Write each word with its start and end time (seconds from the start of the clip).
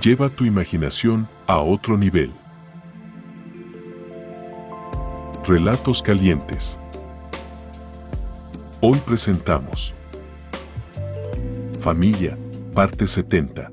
Lleva 0.00 0.28
tu 0.28 0.44
imaginación 0.44 1.28
a 1.46 1.58
otro 1.58 1.96
nivel. 1.96 2.32
Relatos 5.44 6.02
calientes. 6.02 6.80
Hoy 8.80 8.98
presentamos 9.00 9.94
Familia, 11.78 12.38
parte 12.74 13.06
70. 13.06 13.70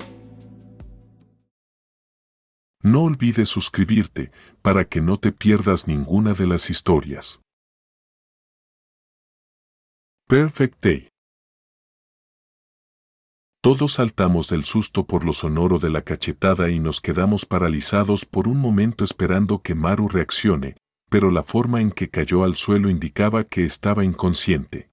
No 2.82 3.04
olvides 3.04 3.50
suscribirte 3.50 4.32
para 4.62 4.86
que 4.86 5.02
no 5.02 5.18
te 5.18 5.32
pierdas 5.32 5.88
ninguna 5.88 6.34
de 6.34 6.48
las 6.48 6.70
historias. 6.70 7.42
Perfect 10.28 10.84
Day. 10.84 11.10
Todos 13.62 13.94
saltamos 13.94 14.48
del 14.48 14.64
susto 14.64 15.06
por 15.06 15.26
lo 15.26 15.34
sonoro 15.34 15.80
de 15.80 15.90
la 15.90 16.02
cachetada 16.02 16.70
y 16.70 16.80
nos 16.80 17.02
quedamos 17.02 17.46
paralizados 17.46 18.24
por 18.24 18.48
un 18.48 18.58
momento 18.58 19.04
esperando 19.04 19.62
que 19.62 19.76
Maru 19.76 20.08
reaccione, 20.08 20.78
pero 21.10 21.30
la 21.30 21.44
forma 21.44 21.82
en 21.82 21.92
que 21.92 22.10
cayó 22.10 22.46
al 22.46 22.56
suelo 22.56 22.90
indicaba 22.90 23.44
que 23.44 23.66
estaba 23.66 24.06
inconsciente. 24.06 24.92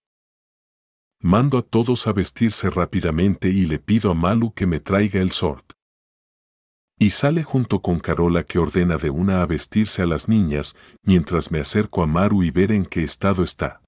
Mando 1.23 1.59
a 1.59 1.63
todos 1.63 2.09
a 2.09 2.13
vestirse 2.13 2.69
rápidamente 2.69 3.51
y 3.51 3.67
le 3.67 3.79
pido 3.79 4.11
a 4.11 4.15
Malu 4.15 4.53
que 4.53 4.67
me 4.67 4.81
traiga 4.81 5.21
el 5.21 5.31
sort. 5.31 5.73
Y 6.99 7.11
sale 7.11 7.45
junto 7.45 7.83
con 7.83 8.01
Carola 8.01 8.43
que 8.43 8.59
ordena 8.59 8.97
de 8.97 9.11
una 9.11 9.43
a 9.43 9.47
vestirse 9.47 10.03
a 10.03 10.07
las 10.07 10.29
niñas, 10.29 10.75
mientras 11.05 11.53
me 11.53 11.61
acerco 11.61 12.03
a 12.03 12.07
Maru 12.07 12.43
y 12.43 12.51
ver 12.51 12.73
en 12.73 12.85
qué 12.85 13.05
estado 13.05 13.45
está. 13.45 13.81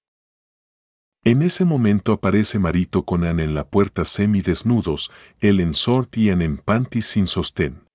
En 1.29 1.43
ese 1.43 1.67
momento 1.67 2.15
aparece 2.15 2.59
Marito 2.59 3.05
con 3.05 3.23
Anne 3.23 3.45
en 3.45 3.55
la 3.55 3.69
puerta 3.69 4.07
semidesnudos, 4.07 5.11
él 5.41 5.61
en 5.61 5.73
short 5.73 6.17
y 6.17 6.31
Anne 6.31 6.47
en 6.47 6.57
panties 6.57 7.05
sin 7.05 7.27
sostén. 7.27 7.87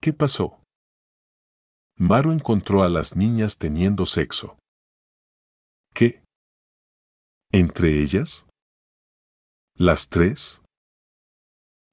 ¿Qué 0.00 0.14
pasó? 0.14 0.62
Maru 1.98 2.32
encontró 2.32 2.82
a 2.82 2.88
las 2.88 3.14
niñas 3.14 3.58
teniendo 3.58 4.06
sexo. 4.06 4.56
¿Qué? 5.92 6.22
¿Entre 7.52 8.02
ellas? 8.02 8.46
¿Las 9.76 10.08
tres? 10.08 10.62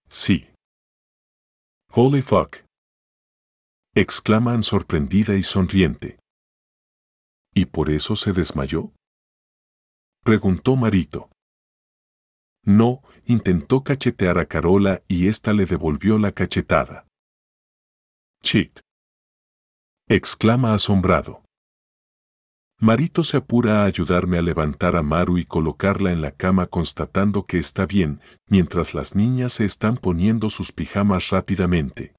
Sí. 0.07 0.47
Holy 1.91 2.21
fuck. 2.21 2.63
Exclaman 3.93 4.63
sorprendida 4.63 5.35
y 5.35 5.43
sonriente. 5.43 6.17
¿Y 7.53 7.65
por 7.65 7.89
eso 7.89 8.15
se 8.15 8.31
desmayó? 8.31 8.93
Preguntó 10.25 10.75
Marito. 10.75 11.29
No, 12.63 13.03
intentó 13.27 13.83
cachetear 13.83 14.39
a 14.39 14.47
Carola 14.47 15.03
y 15.07 15.27
ésta 15.27 15.53
le 15.53 15.67
devolvió 15.67 16.17
la 16.17 16.31
cachetada. 16.31 17.05
Chit. 18.41 18.79
Exclama 20.09 20.73
asombrado. 20.73 21.43
Marito 22.79 23.23
se 23.23 23.37
apura 23.37 23.83
a 23.83 23.85
ayudarme 23.85 24.39
a 24.39 24.41
levantar 24.41 24.95
a 24.95 25.03
Maru 25.03 25.37
y 25.37 25.45
colocarla 25.45 26.11
en 26.11 26.23
la 26.23 26.31
cama 26.31 26.65
constatando 26.65 27.45
que 27.45 27.59
está 27.59 27.85
bien, 27.85 28.19
mientras 28.49 28.95
las 28.95 29.13
niñas 29.13 29.53
se 29.53 29.65
están 29.65 29.95
poniendo 29.95 30.49
sus 30.49 30.71
pijamas 30.71 31.29
rápidamente. 31.29 32.15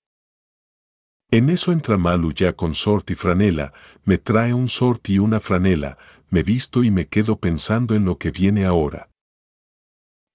En 1.32 1.50
eso 1.50 1.72
entra 1.72 1.98
Malu 1.98 2.32
ya 2.32 2.52
con 2.52 2.76
sort 2.76 3.10
y 3.10 3.16
franela, 3.16 3.72
me 4.04 4.16
trae 4.16 4.54
un 4.54 4.68
sort 4.68 5.08
y 5.10 5.18
una 5.18 5.40
franela, 5.40 5.98
me 6.28 6.42
visto 6.42 6.84
y 6.84 6.90
me 6.90 7.06
quedo 7.06 7.38
pensando 7.38 7.94
en 7.94 8.04
lo 8.04 8.18
que 8.18 8.30
viene 8.30 8.64
ahora. 8.64 9.10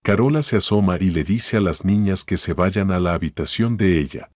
Carola 0.03 0.41
se 0.41 0.57
asoma 0.57 0.97
y 0.99 1.11
le 1.11 1.23
dice 1.23 1.57
a 1.57 1.61
las 1.61 1.85
niñas 1.85 2.23
que 2.23 2.37
se 2.37 2.53
vayan 2.53 2.91
a 2.91 2.99
la 2.99 3.13
habitación 3.13 3.77
de 3.77 3.99
ella. 3.99 4.31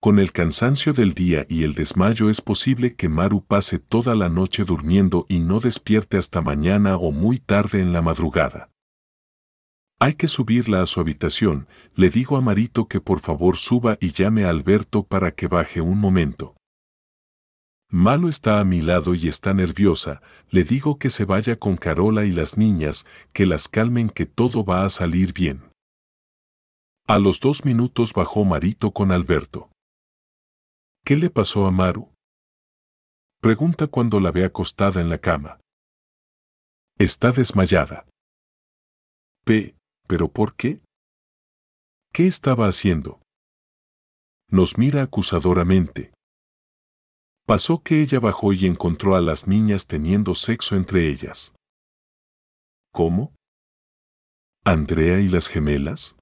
Con 0.00 0.18
el 0.18 0.32
cansancio 0.32 0.92
del 0.92 1.14
día 1.14 1.46
y 1.48 1.62
el 1.62 1.74
desmayo 1.74 2.28
es 2.28 2.40
posible 2.40 2.94
que 2.94 3.08
Maru 3.08 3.44
pase 3.44 3.78
toda 3.78 4.14
la 4.14 4.28
noche 4.28 4.64
durmiendo 4.64 5.24
y 5.28 5.38
no 5.38 5.60
despierte 5.60 6.18
hasta 6.18 6.42
mañana 6.42 6.96
o 6.96 7.10
muy 7.10 7.38
tarde 7.38 7.80
en 7.80 7.92
la 7.92 8.02
madrugada. 8.02 8.70
Hay 10.00 10.14
que 10.14 10.28
subirla 10.28 10.82
a 10.82 10.86
su 10.86 11.00
habitación, 11.00 11.68
le 11.94 12.10
digo 12.10 12.36
a 12.36 12.40
Marito 12.40 12.88
que 12.88 13.00
por 13.00 13.20
favor 13.20 13.56
suba 13.56 13.96
y 14.00 14.10
llame 14.10 14.44
a 14.44 14.50
Alberto 14.50 15.04
para 15.04 15.30
que 15.30 15.46
baje 15.46 15.80
un 15.80 15.98
momento. 15.98 16.54
Malo 17.94 18.28
está 18.28 18.58
a 18.58 18.64
mi 18.64 18.80
lado 18.80 19.14
y 19.14 19.28
está 19.28 19.54
nerviosa, 19.54 20.20
le 20.50 20.64
digo 20.64 20.98
que 20.98 21.10
se 21.10 21.24
vaya 21.24 21.60
con 21.60 21.76
Carola 21.76 22.24
y 22.24 22.32
las 22.32 22.58
niñas, 22.58 23.06
que 23.32 23.46
las 23.46 23.68
calmen 23.68 24.10
que 24.10 24.26
todo 24.26 24.64
va 24.64 24.84
a 24.84 24.90
salir 24.90 25.32
bien. 25.32 25.70
A 27.06 27.20
los 27.20 27.38
dos 27.38 27.64
minutos 27.64 28.12
bajó 28.12 28.44
Marito 28.44 28.90
con 28.90 29.12
Alberto. 29.12 29.70
¿Qué 31.04 31.14
le 31.14 31.30
pasó 31.30 31.66
a 31.66 31.70
Maru? 31.70 32.12
Pregunta 33.40 33.86
cuando 33.86 34.18
la 34.18 34.32
ve 34.32 34.44
acostada 34.44 35.00
en 35.00 35.08
la 35.08 35.18
cama. 35.18 35.60
Está 36.98 37.30
desmayada. 37.30 38.08
P. 39.44 39.76
¿Pero 40.08 40.32
por 40.32 40.56
qué? 40.56 40.80
¿Qué 42.12 42.26
estaba 42.26 42.66
haciendo? 42.66 43.20
Nos 44.48 44.78
mira 44.78 45.02
acusadoramente. 45.02 46.13
Pasó 47.46 47.82
que 47.82 48.00
ella 48.00 48.20
bajó 48.20 48.54
y 48.54 48.64
encontró 48.64 49.16
a 49.16 49.20
las 49.20 49.46
niñas 49.46 49.86
teniendo 49.86 50.32
sexo 50.32 50.76
entre 50.76 51.08
ellas. 51.08 51.54
¿Cómo? 52.90 53.34
¿Andrea 54.64 55.20
y 55.20 55.28
las 55.28 55.48
gemelas? 55.48 56.16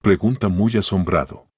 Pregunta 0.00 0.48
muy 0.48 0.76
asombrado. 0.76 1.48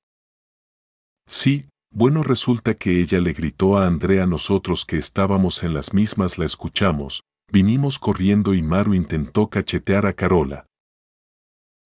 Sí, 1.26 1.68
bueno 1.92 2.22
resulta 2.22 2.72
que 2.72 3.02
ella 3.02 3.20
le 3.20 3.34
gritó 3.34 3.76
a 3.76 3.86
Andrea 3.86 4.24
nosotros 4.24 4.86
que 4.86 4.96
estábamos 4.96 5.62
en 5.62 5.74
las 5.74 5.92
mismas 5.92 6.38
la 6.38 6.46
escuchamos, 6.46 7.22
vinimos 7.52 7.98
corriendo 7.98 8.54
y 8.54 8.62
Maru 8.62 8.94
intentó 8.94 9.50
cachetear 9.50 10.06
a 10.06 10.14
Carola. 10.14 10.64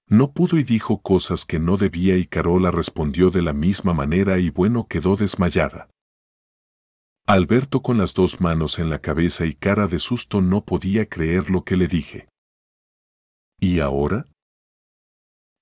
No 0.08 0.30
pudo 0.30 0.56
y 0.56 0.62
dijo 0.62 1.00
cosas 1.00 1.44
que 1.44 1.58
no 1.58 1.78
debía 1.78 2.16
y 2.16 2.26
Carola 2.26 2.70
respondió 2.70 3.30
de 3.30 3.42
la 3.42 3.54
misma 3.54 3.92
manera 3.92 4.38
y 4.38 4.50
bueno 4.50 4.86
quedó 4.86 5.16
desmayada. 5.16 5.88
Alberto 7.26 7.80
con 7.80 7.96
las 7.96 8.12
dos 8.12 8.42
manos 8.42 8.78
en 8.78 8.90
la 8.90 8.98
cabeza 8.98 9.46
y 9.46 9.54
cara 9.54 9.86
de 9.86 9.98
susto 9.98 10.42
no 10.42 10.62
podía 10.62 11.08
creer 11.08 11.48
lo 11.48 11.64
que 11.64 11.78
le 11.78 11.88
dije. 11.88 12.28
¿Y 13.58 13.80
ahora? 13.80 14.26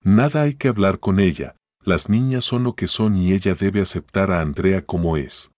Nada 0.03 0.43
hay 0.43 0.55
que 0.55 0.67
hablar 0.67 0.99
con 0.99 1.21
ella, 1.21 1.55
las 1.81 2.09
niñas 2.09 2.43
son 2.43 2.65
lo 2.65 2.75
que 2.75 2.89
son 2.89 3.17
y 3.17 3.33
ella 3.33 3.55
debe 3.55 3.81
aceptar 3.81 4.33
a 4.33 4.41
Andrea 4.41 4.85
como 4.85 5.17
es. 5.17 5.53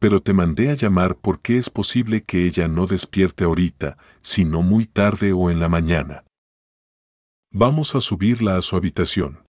Pero 0.00 0.20
te 0.20 0.32
mandé 0.32 0.70
a 0.70 0.74
llamar 0.74 1.16
porque 1.16 1.58
es 1.58 1.70
posible 1.70 2.24
que 2.24 2.44
ella 2.44 2.66
no 2.66 2.88
despierte 2.88 3.44
ahorita, 3.44 3.96
sino 4.20 4.62
muy 4.62 4.86
tarde 4.86 5.32
o 5.32 5.48
en 5.48 5.60
la 5.60 5.68
mañana. 5.68 6.24
Vamos 7.52 7.94
a 7.94 8.00
subirla 8.00 8.56
a 8.56 8.62
su 8.62 8.74
habitación. 8.74 9.44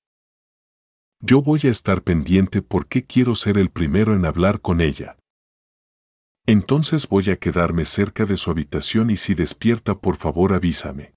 Yo 1.21 1.41
voy 1.41 1.62
a 1.63 1.71
estar 1.71 2.03
pendiente 2.03 2.62
porque 2.62 3.03
quiero 3.03 3.33
ser 3.33 3.57
el 3.57 3.71
primero 3.71 4.13
en 4.13 4.25
hablar 4.25 4.62
con 4.62 4.80
ella. 4.80 5.18
Entonces 6.45 7.07
voy 7.07 7.30
a 7.30 7.38
quedarme 7.38 7.86
cerca 7.86 8.25
de 8.25 8.36
su 8.36 8.51
habitación 8.51 9.10
y 9.10 9.16
si 9.16 9.34
despierta 9.34 10.00
por 10.00 10.18
favor 10.18 10.54
avísame. 10.54 11.13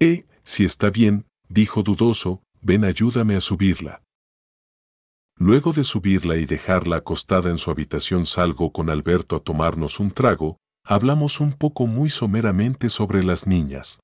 Eh, 0.00 0.26
si 0.42 0.64
está 0.64 0.90
bien, 0.90 1.26
dijo 1.48 1.82
dudoso, 1.82 2.42
ven 2.60 2.84
ayúdame 2.84 3.36
a 3.36 3.40
subirla. 3.40 4.02
Luego 5.36 5.72
de 5.72 5.84
subirla 5.84 6.36
y 6.36 6.46
dejarla 6.46 6.96
acostada 6.96 7.50
en 7.50 7.58
su 7.58 7.70
habitación 7.70 8.26
salgo 8.26 8.72
con 8.72 8.90
Alberto 8.90 9.36
a 9.36 9.40
tomarnos 9.40 10.00
un 10.00 10.10
trago, 10.10 10.58
hablamos 10.84 11.40
un 11.40 11.52
poco 11.52 11.86
muy 11.86 12.08
someramente 12.08 12.88
sobre 12.88 13.22
las 13.22 13.46
niñas. 13.46 14.00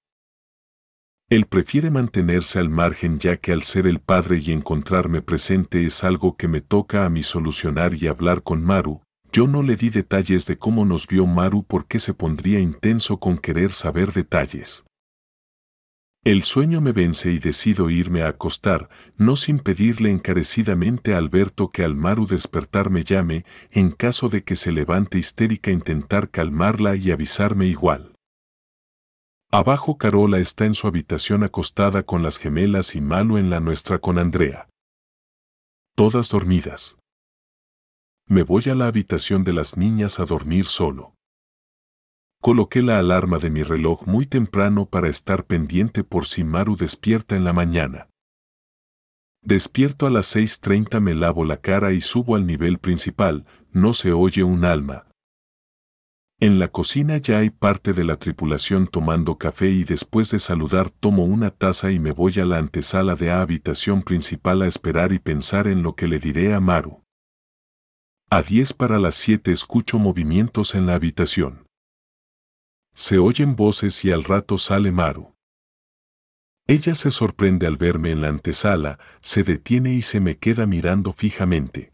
Él 1.28 1.46
prefiere 1.46 1.90
mantenerse 1.90 2.58
al 2.58 2.68
margen 2.68 3.20
ya 3.20 3.36
que 3.36 3.52
al 3.52 3.62
ser 3.62 3.86
el 3.86 4.00
padre 4.00 4.40
y 4.44 4.50
encontrarme 4.50 5.22
presente 5.22 5.84
es 5.84 6.02
algo 6.02 6.36
que 6.36 6.48
me 6.48 6.60
toca 6.60 7.04
a 7.04 7.08
mí 7.08 7.22
solucionar 7.22 7.94
y 7.94 8.08
hablar 8.08 8.42
con 8.42 8.64
Maru. 8.64 9.02
Yo 9.32 9.46
no 9.46 9.62
le 9.62 9.76
di 9.76 9.90
detalles 9.90 10.46
de 10.46 10.58
cómo 10.58 10.84
nos 10.84 11.06
vio 11.06 11.24
Maru 11.26 11.64
porque 11.64 12.00
se 12.00 12.14
pondría 12.14 12.58
intenso 12.58 13.18
con 13.18 13.38
querer 13.38 13.70
saber 13.70 14.12
detalles. 14.12 14.84
El 16.22 16.42
sueño 16.42 16.80
me 16.80 16.92
vence 16.92 17.32
y 17.32 17.38
decido 17.38 17.88
irme 17.88 18.22
a 18.22 18.28
acostar, 18.28 18.90
no 19.16 19.36
sin 19.36 19.58
pedirle 19.58 20.10
encarecidamente 20.10 21.14
a 21.14 21.18
Alberto 21.18 21.70
que 21.70 21.82
al 21.82 21.94
Maru 21.94 22.26
despertar 22.26 22.90
me 22.90 23.04
llame, 23.04 23.46
en 23.70 23.90
caso 23.90 24.28
de 24.28 24.42
que 24.44 24.56
se 24.56 24.72
levante 24.72 25.16
histérica 25.16 25.70
intentar 25.70 26.28
calmarla 26.28 26.96
y 26.96 27.10
avisarme 27.10 27.66
igual. 27.66 28.14
Abajo 29.50 29.96
Carola 29.96 30.38
está 30.38 30.66
en 30.66 30.74
su 30.74 30.88
habitación 30.88 31.42
acostada 31.42 32.02
con 32.02 32.22
las 32.22 32.36
gemelas 32.36 32.94
y 32.94 33.00
Malu 33.00 33.38
en 33.38 33.48
la 33.48 33.60
nuestra 33.60 33.98
con 33.98 34.18
Andrea. 34.18 34.68
Todas 35.96 36.28
dormidas. 36.28 36.98
Me 38.30 38.44
voy 38.44 38.62
a 38.70 38.76
la 38.76 38.86
habitación 38.86 39.42
de 39.42 39.52
las 39.52 39.76
niñas 39.76 40.20
a 40.20 40.24
dormir 40.24 40.66
solo. 40.66 41.16
Coloqué 42.40 42.80
la 42.80 43.00
alarma 43.00 43.38
de 43.38 43.50
mi 43.50 43.64
reloj 43.64 44.06
muy 44.06 44.24
temprano 44.24 44.86
para 44.86 45.08
estar 45.08 45.46
pendiente 45.46 46.04
por 46.04 46.26
si 46.26 46.44
Maru 46.44 46.76
despierta 46.76 47.34
en 47.34 47.42
la 47.42 47.52
mañana. 47.52 48.08
Despierto 49.42 50.06
a 50.06 50.10
las 50.10 50.36
6.30 50.36 51.00
me 51.00 51.14
lavo 51.14 51.44
la 51.44 51.56
cara 51.56 51.92
y 51.92 52.00
subo 52.00 52.36
al 52.36 52.46
nivel 52.46 52.78
principal, 52.78 53.46
no 53.72 53.94
se 53.94 54.12
oye 54.12 54.44
un 54.44 54.64
alma. 54.64 55.08
En 56.38 56.60
la 56.60 56.68
cocina 56.68 57.16
ya 57.16 57.38
hay 57.38 57.50
parte 57.50 57.92
de 57.92 58.04
la 58.04 58.14
tripulación 58.14 58.86
tomando 58.86 59.38
café 59.38 59.70
y 59.70 59.82
después 59.82 60.30
de 60.30 60.38
saludar 60.38 60.88
tomo 60.88 61.24
una 61.24 61.50
taza 61.50 61.90
y 61.90 61.98
me 61.98 62.12
voy 62.12 62.38
a 62.38 62.44
la 62.44 62.58
antesala 62.58 63.16
de 63.16 63.26
la 63.26 63.40
habitación 63.40 64.02
principal 64.02 64.62
a 64.62 64.68
esperar 64.68 65.10
y 65.10 65.18
pensar 65.18 65.66
en 65.66 65.82
lo 65.82 65.96
que 65.96 66.06
le 66.06 66.20
diré 66.20 66.54
a 66.54 66.60
Maru. 66.60 67.02
A 68.32 68.42
10 68.42 68.74
para 68.74 69.00
las 69.00 69.16
7 69.16 69.50
escucho 69.50 69.98
movimientos 69.98 70.76
en 70.76 70.86
la 70.86 70.94
habitación. 70.94 71.66
Se 72.94 73.18
oyen 73.18 73.56
voces 73.56 74.04
y 74.04 74.12
al 74.12 74.22
rato 74.22 74.56
sale 74.56 74.92
Maru. 74.92 75.34
Ella 76.68 76.94
se 76.94 77.10
sorprende 77.10 77.66
al 77.66 77.76
verme 77.76 78.12
en 78.12 78.22
la 78.22 78.28
antesala, 78.28 79.00
se 79.20 79.42
detiene 79.42 79.94
y 79.94 80.02
se 80.02 80.20
me 80.20 80.38
queda 80.38 80.64
mirando 80.66 81.12
fijamente. 81.12 81.92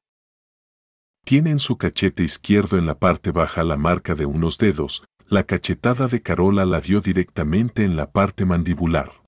Tiene 1.24 1.52
en 1.52 1.58
su 1.58 1.78
cachete 1.78 2.22
izquierdo 2.22 2.76
en 2.76 2.84
la 2.84 2.98
parte 2.98 3.30
baja 3.30 3.64
la 3.64 3.78
marca 3.78 4.14
de 4.14 4.26
unos 4.26 4.58
dedos, 4.58 5.04
la 5.28 5.44
cachetada 5.44 6.06
de 6.06 6.20
Carola 6.20 6.66
la 6.66 6.82
dio 6.82 7.00
directamente 7.00 7.82
en 7.82 7.96
la 7.96 8.12
parte 8.12 8.44
mandibular. 8.44 9.24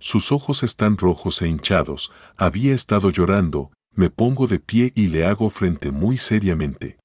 Sus 0.00 0.32
ojos 0.32 0.62
están 0.62 0.96
rojos 0.96 1.42
e 1.42 1.48
hinchados, 1.48 2.10
había 2.38 2.72
estado 2.72 3.10
llorando, 3.10 3.70
me 3.96 4.10
pongo 4.10 4.46
de 4.46 4.58
pie 4.58 4.92
y 4.94 5.08
le 5.08 5.24
hago 5.24 5.50
frente 5.50 5.90
muy 5.90 6.16
seriamente. 6.16 6.98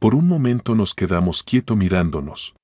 Por 0.00 0.14
un 0.14 0.28
momento 0.28 0.74
nos 0.74 0.94
quedamos 0.94 1.42
quieto 1.42 1.76
mirándonos. 1.76 2.54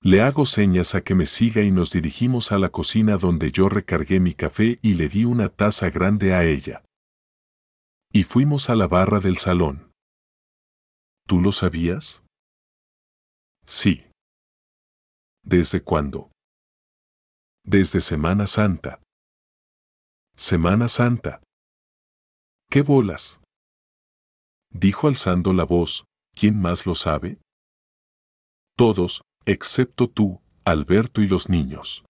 Le 0.00 0.22
hago 0.22 0.46
señas 0.46 0.94
a 0.94 1.02
que 1.02 1.14
me 1.14 1.26
siga 1.26 1.62
y 1.62 1.70
nos 1.70 1.90
dirigimos 1.90 2.52
a 2.52 2.58
la 2.58 2.70
cocina 2.70 3.16
donde 3.16 3.50
yo 3.50 3.68
recargué 3.68 4.20
mi 4.20 4.34
café 4.34 4.78
y 4.82 4.94
le 4.94 5.08
di 5.08 5.24
una 5.24 5.48
taza 5.48 5.90
grande 5.90 6.34
a 6.34 6.44
ella. 6.44 6.84
Y 8.12 8.22
fuimos 8.22 8.70
a 8.70 8.76
la 8.76 8.86
barra 8.86 9.20
del 9.20 9.36
salón. 9.36 9.90
¿Tú 11.26 11.40
lo 11.40 11.52
sabías? 11.52 12.22
Sí. 13.64 14.06
¿Desde 15.42 15.82
cuándo? 15.82 16.30
Desde 17.64 18.00
Semana 18.00 18.46
Santa. 18.46 19.02
Semana 20.36 20.86
Santa. 20.88 21.42
¿Qué 22.70 22.82
bolas? 22.82 23.40
dijo 24.70 25.08
alzando 25.08 25.52
la 25.52 25.64
voz, 25.64 26.04
¿quién 26.34 26.60
más 26.60 26.86
lo 26.86 26.94
sabe? 26.94 27.38
Todos, 28.76 29.22
excepto 29.46 30.08
tú, 30.08 30.40
Alberto 30.64 31.22
y 31.22 31.28
los 31.28 31.48
niños. 31.48 32.04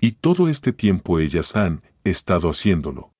Y 0.00 0.12
todo 0.12 0.48
este 0.48 0.72
tiempo 0.72 1.18
ellas 1.18 1.56
han 1.56 1.82
estado 2.04 2.50
haciéndolo. 2.50 3.12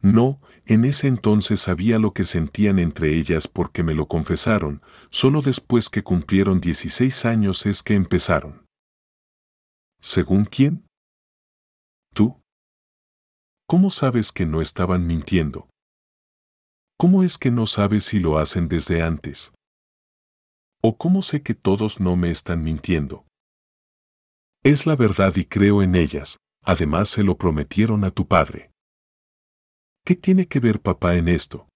No, 0.00 0.40
en 0.64 0.84
ese 0.84 1.08
entonces 1.08 1.60
sabía 1.60 1.98
lo 1.98 2.12
que 2.12 2.22
sentían 2.22 2.78
entre 2.78 3.16
ellas 3.16 3.48
porque 3.48 3.82
me 3.82 3.94
lo 3.94 4.06
confesaron, 4.06 4.80
solo 5.10 5.42
después 5.42 5.90
que 5.90 6.04
cumplieron 6.04 6.60
16 6.60 7.24
años 7.24 7.66
es 7.66 7.82
que 7.82 7.94
empezaron. 7.94 8.64
¿Según 10.00 10.44
quién? 10.44 10.87
¿Cómo 13.70 13.90
sabes 13.90 14.32
que 14.32 14.46
no 14.46 14.62
estaban 14.62 15.06
mintiendo? 15.06 15.68
¿Cómo 16.96 17.22
es 17.22 17.36
que 17.36 17.50
no 17.50 17.66
sabes 17.66 18.04
si 18.04 18.18
lo 18.18 18.38
hacen 18.38 18.66
desde 18.66 19.02
antes? 19.02 19.52
¿O 20.80 20.96
cómo 20.96 21.20
sé 21.20 21.42
que 21.42 21.52
todos 21.52 22.00
no 22.00 22.16
me 22.16 22.30
están 22.30 22.64
mintiendo? 22.64 23.26
Es 24.64 24.86
la 24.86 24.96
verdad 24.96 25.36
y 25.36 25.44
creo 25.44 25.82
en 25.82 25.96
ellas, 25.96 26.38
además 26.64 27.10
se 27.10 27.22
lo 27.22 27.36
prometieron 27.36 28.04
a 28.04 28.10
tu 28.10 28.26
padre. 28.26 28.72
¿Qué 30.02 30.16
tiene 30.16 30.48
que 30.48 30.60
ver 30.60 30.80
papá 30.80 31.16
en 31.16 31.28
esto? 31.28 31.68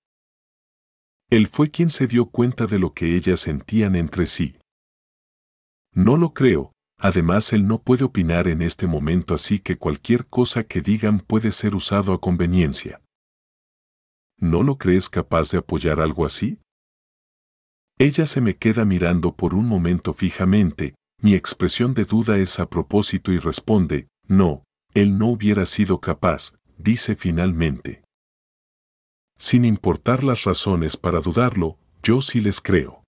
Él 1.29 1.47
fue 1.47 1.71
quien 1.71 1.91
se 1.91 2.06
dio 2.06 2.31
cuenta 2.31 2.65
de 2.65 2.79
lo 2.79 2.95
que 2.95 3.15
ellas 3.15 3.41
sentían 3.41 3.97
entre 3.97 4.25
sí. 4.25 4.56
No 5.93 6.17
lo 6.17 6.33
creo, 6.33 6.73
además 7.02 7.52
él 7.52 7.66
no 7.66 7.82
puede 7.82 8.04
opinar 8.04 8.46
en 8.46 8.62
este 8.62 8.87
momento 8.87 9.34
así 9.34 9.58
que 9.58 9.76
cualquier 9.76 10.26
cosa 10.26 10.62
que 10.62 10.81
digan 10.81 11.19
puede 11.19 11.50
ser 11.50 11.75
usado 11.75 12.12
a 12.12 12.20
conveniencia. 12.20 13.02
¿No 14.38 14.62
lo 14.62 14.78
crees 14.78 15.10
capaz 15.10 15.50
de 15.50 15.58
apoyar 15.58 16.00
algo 16.00 16.25
así? 16.25 16.60
Ella 17.99 18.25
se 18.25 18.40
me 18.40 18.56
queda 18.56 18.84
mirando 18.84 19.34
por 19.34 19.52
un 19.52 19.66
momento 19.66 20.14
fijamente, 20.14 20.94
mi 21.20 21.34
expresión 21.34 21.93
de 21.93 22.04
duda 22.04 22.38
es 22.38 22.60
a 22.60 22.70
propósito 22.70 23.32
y 23.32 23.38
responde, 23.38 24.06
no, 24.28 24.62
él 24.94 25.18
no 25.18 25.26
hubiera 25.26 25.66
sido 25.66 26.00
capaz, 26.00 26.54
dice 26.78 27.16
finalmente. 27.16 28.04
Sin 29.38 29.64
importar 29.64 30.23
las 30.23 30.44
razones 30.44 30.97
para 30.97 31.18
dudarlo, 31.18 31.78
yo 32.04 32.21
sí 32.21 32.40
les 32.40 32.61
creo. 32.61 33.01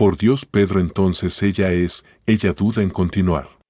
Por 0.00 0.16
Dios 0.16 0.46
Pedro 0.46 0.80
entonces 0.80 1.42
ella 1.42 1.72
es, 1.72 2.06
ella 2.24 2.54
duda 2.54 2.82
en 2.82 2.88
continuar. 2.88 3.60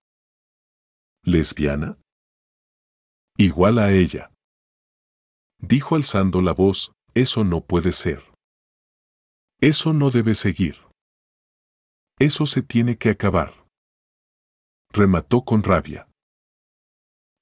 ¿Lesbiana? 1.25 1.99
Igual 3.37 3.81
a 3.81 3.91
ella. 3.91 4.31
Dijo 5.59 5.97
alzando 5.97 6.41
la 6.41 6.53
voz, 6.53 6.93
eso 7.15 7.43
no 7.43 7.63
puede 7.63 7.91
ser. 7.91 8.23
Eso 9.61 9.93
no 9.93 10.11
debe 10.11 10.35
seguir. 10.35 10.77
Eso 12.21 12.47
se 12.47 12.63
tiene 12.63 12.97
que 12.97 13.11
acabar. 13.11 13.67
Remató 14.93 15.43
con 15.43 15.65
rabia. 15.65 16.09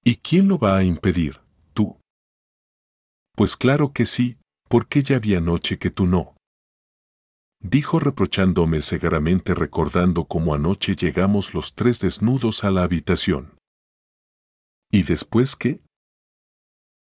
¿Y 0.02 0.16
quién 0.16 0.49
lo 0.49 0.57
va 0.57 0.78
a 0.78 0.83
impedir? 0.83 1.42
Tú. 1.75 2.00
Pues 3.37 3.54
claro 3.54 3.92
que 3.92 4.07
sí, 4.07 4.38
porque 4.71 5.02
ya 5.02 5.16
había 5.16 5.42
noche 5.42 5.78
que 5.78 5.90
tú 5.90 6.07
no. 6.07 6.38
Dijo 7.61 7.99
reprochándome 7.99 8.81
segaramente 8.81 9.53
recordando 9.53 10.27
cómo 10.27 10.55
anoche 10.55 10.95
llegamos 10.95 11.55
los 11.55 11.75
tres 11.75 12.00
desnudos 12.00 12.62
a 12.62 12.71
la 12.71 12.85
habitación. 12.85 13.59
¿Y 14.91 15.03
después 15.03 15.57
qué? 15.57 15.81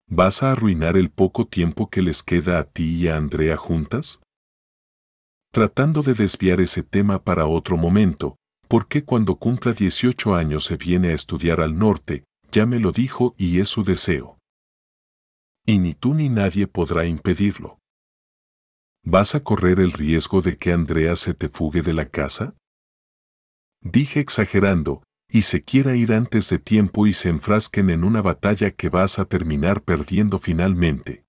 ¿Vas 0.09 0.41
a 0.41 0.53
arruinar 0.53 0.97
el 0.97 1.11
poco 1.11 1.45
tiempo 1.45 1.89
que 1.89 2.01
les 2.01 2.23
queda 2.23 2.59
a 2.59 2.63
ti 2.63 2.95
y 2.95 3.07
a 3.07 3.17
Andrea 3.17 3.55
juntas? 3.55 4.19
Tratando 5.51 6.01
de 6.01 6.13
desviar 6.13 6.59
ese 6.59 6.81
tema 6.81 7.23
para 7.23 7.45
otro 7.45 7.77
momento, 7.77 8.35
¿por 8.67 8.87
qué 8.87 9.03
cuando 9.03 9.35
cumpla 9.35 9.73
18 9.73 10.35
años 10.35 10.65
se 10.65 10.77
viene 10.77 11.09
a 11.09 11.13
estudiar 11.13 11.61
al 11.61 11.77
norte? 11.77 12.23
Ya 12.51 12.65
me 12.65 12.79
lo 12.79 12.91
dijo 12.91 13.35
y 13.37 13.59
es 13.59 13.69
su 13.69 13.83
deseo. 13.83 14.39
Y 15.65 15.79
ni 15.79 15.93
tú 15.93 16.13
ni 16.13 16.29
nadie 16.29 16.65
podrá 16.65 17.05
impedirlo. 17.05 17.77
¿Vas 19.09 19.35
a 19.35 19.39
correr 19.41 19.79
el 19.79 19.93
riesgo 19.93 20.41
de 20.41 20.57
que 20.57 20.73
Andrea 20.73 21.15
se 21.15 21.33
te 21.33 21.47
fugue 21.47 21.81
de 21.81 21.93
la 21.93 22.09
casa? 22.09 22.57
Dije 23.79 24.19
exagerando, 24.19 25.01
y 25.29 25.43
se 25.43 25.63
quiera 25.63 25.95
ir 25.95 26.11
antes 26.11 26.49
de 26.49 26.59
tiempo 26.59 27.07
y 27.07 27.13
se 27.13 27.29
enfrasquen 27.29 27.89
en 27.89 28.03
una 28.03 28.21
batalla 28.21 28.71
que 28.71 28.89
vas 28.89 29.17
a 29.17 29.23
terminar 29.23 29.81
perdiendo 29.81 30.39
finalmente. 30.39 31.23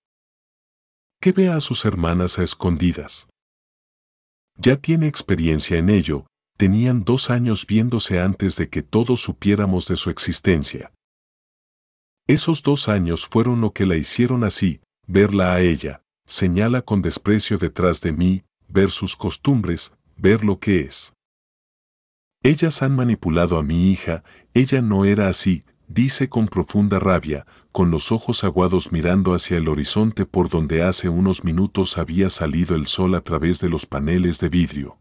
Que 1.21 1.31
vea 1.31 1.55
a 1.55 1.61
sus 1.61 1.85
hermanas 1.85 2.41
a 2.41 2.43
escondidas. 2.43 3.29
Ya 4.57 4.75
tiene 4.77 5.07
experiencia 5.07 5.79
en 5.79 5.89
ello, 5.89 6.27
tenían 6.57 7.05
dos 7.05 7.31
años 7.31 7.65
viéndose 7.65 8.19
antes 8.19 8.57
de 8.57 8.69
que 8.69 8.83
todos 8.83 9.21
supiéramos 9.21 9.87
de 9.87 9.95
su 9.95 10.11
existencia. 10.11 10.93
Esos 12.27 12.65
dos 12.65 12.89
años 12.89 13.29
fueron 13.29 13.61
lo 13.61 13.73
que 13.73 13.87
la 13.87 13.95
hicieron 13.95 14.43
así, 14.43 14.81
verla 15.07 15.53
a 15.55 15.61
ella, 15.61 16.03
señala 16.29 16.83
con 16.83 17.01
desprecio 17.01 17.57
detrás 17.57 18.03
de 18.03 18.13
mí, 18.13 18.45
ver 18.69 18.91
sus 18.91 19.17
costumbres, 19.17 19.95
ver 20.17 20.45
lo 20.45 20.61
que 20.61 20.83
es. 20.83 21.15
Ellas 22.43 22.83
han 22.83 22.95
manipulado 22.95 23.59
a 23.59 23.63
mi 23.63 23.91
hija, 23.91 24.23
ella 24.55 24.83
no 24.83 25.07
era 25.07 25.29
así, 25.29 25.65
dice 25.89 26.29
con 26.29 26.47
profunda 26.47 26.99
rabia, 26.99 27.47
con 27.73 27.91
los 27.91 28.13
ojos 28.13 28.45
aguados 28.45 28.93
mirando 28.93 29.35
hacia 29.35 29.57
el 29.57 29.69
horizonte 29.69 30.27
por 30.27 30.51
donde 30.51 30.83
hace 30.83 31.09
unos 31.09 31.45
minutos 31.45 31.97
había 31.97 32.29
salido 32.29 32.77
el 32.77 32.87
sol 32.87 33.15
a 33.15 33.23
través 33.23 33.59
de 33.59 33.71
los 33.71 33.87
paneles 33.87 34.39
de 34.39 34.51
vidrio. 34.51 34.99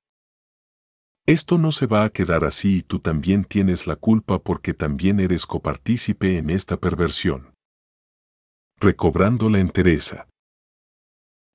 Esto 1.25 1.57
no 1.57 1.73
se 1.73 1.87
va 1.87 2.05
a 2.05 2.09
quedar 2.09 2.45
así 2.45 2.77
y 2.77 2.81
tú 2.83 2.99
también 2.99 3.43
tienes 3.43 3.85
la 3.85 3.97
culpa 3.97 4.39
porque 4.39 4.73
también 4.73 5.19
eres 5.19 5.45
copartícipe 5.45 6.37
en 6.37 6.49
esta 6.49 6.77
perversión. 6.77 7.53
Recobrando 8.79 9.49
la 9.49 9.59
entereza. 9.59 10.29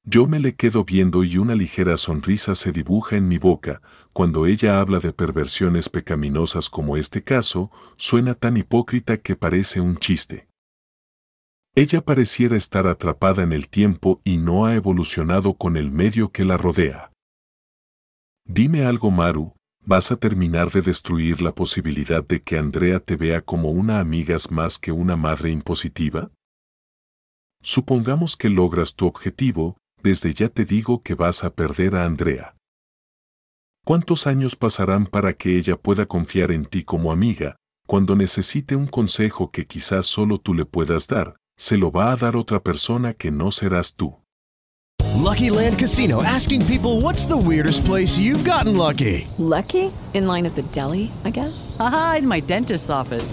Yo 0.05 0.27
me 0.27 0.41
le 0.41 0.57
quedo 0.57 0.85
viendo 0.85 1.23
y 1.23 1.39
una 1.39 1.55
ligera 1.55 1.97
sonrisa 1.97 2.57
se 2.57 2.73
dibuja 2.73 3.17
en 3.17 3.29
mi 3.29 3.39
boca, 3.39 3.81
cuando 4.13 4.47
ella 4.47 4.81
habla 4.81 4.99
de 4.99 5.13
perversiones 5.13 5.89
pecaminosas 5.89 6.69
como 6.69 6.97
este 6.97 7.23
caso, 7.23 7.71
suena 7.97 8.35
tan 8.35 8.57
hipócrita 8.57 9.19
que 9.19 9.37
parece 9.37 9.81
un 9.81 9.97
chiste. 9.97 10.49
Ella 11.77 12.01
pareciera 12.01 12.57
estar 12.57 12.89
atrapada 12.89 13.45
en 13.45 13.53
el 13.53 13.69
tiempo 13.69 14.21
y 14.25 14.39
no 14.39 14.67
ha 14.67 14.75
evolucionado 14.75 15.55
con 15.55 15.77
el 15.77 15.93
medio 15.93 16.31
que 16.31 16.45
la 16.45 16.57
rodea. 16.57 17.13
Dime 18.45 18.85
algo, 18.85 19.13
Maru, 19.13 19.55
¿vas 19.87 20.11
a 20.11 20.17
terminar 20.17 20.73
de 20.73 20.83
destruir 20.83 21.41
la 21.41 21.55
posibilidad 21.55 22.27
de 22.27 22.43
que 22.43 22.59
Andrea 22.59 22.99
te 22.99 23.15
vea 23.15 23.41
como 23.41 23.71
una 23.71 24.01
amiga 24.01 24.37
más 24.51 24.79
que 24.79 24.91
una 24.91 25.15
madre 25.15 25.51
impositiva? 25.51 26.33
Supongamos 27.63 28.37
que 28.37 28.49
logras 28.49 28.97
tu 28.97 29.07
objetivo, 29.07 29.79
desde 30.03 30.35
ya 30.35 30.49
te 30.49 30.65
digo 30.65 31.03
que 31.03 31.15
vas 31.15 31.45
a 31.45 31.51
perder 31.51 31.95
a 31.95 32.05
Andrea. 32.05 32.57
¿Cuántos 33.85 34.27
años 34.27 34.57
pasarán 34.57 35.07
para 35.07 35.33
que 35.33 35.59
ella 35.59 35.77
pueda 35.77 36.07
confiar 36.07 36.53
en 36.53 36.65
ti 36.65 36.85
como 36.85 37.11
amiga, 37.11 37.57
cuando 37.87 38.15
necesite 38.15 38.77
un 38.77 38.87
consejo 38.87 39.51
que 39.51 39.67
quizás 39.67 40.07
solo 40.07 40.39
tú 40.39 40.55
le 40.55 40.65
puedas 40.65 41.09
dar, 41.09 41.37
se 41.57 41.77
lo 41.77 41.91
va 41.91 42.13
a 42.13 42.17
dar 42.17 42.37
otra 42.37 42.63
persona 42.63 43.13
que 43.13 43.31
no 43.31 43.51
serás 43.51 43.95
tú? 43.95 44.23
Lucky 45.23 45.51
Land 45.51 45.79
Casino 45.79 46.23
asking 46.23 46.65
people 46.67 47.01
what's 47.01 47.27
the 47.27 47.37
weirdest 47.37 47.85
place 47.85 48.19
you've 48.19 48.45
gotten 48.45 48.77
lucky? 48.77 49.27
Lucky? 49.39 49.91
In 50.15 50.27
line 50.27 50.47
at 50.47 50.55
the 50.55 50.63
deli, 50.73 51.11
I 51.25 51.31
guess? 51.31 51.77
Aha, 51.79 52.17
in 52.19 52.29
my 52.29 52.41
dentist's 52.41 52.91
office. 52.91 53.33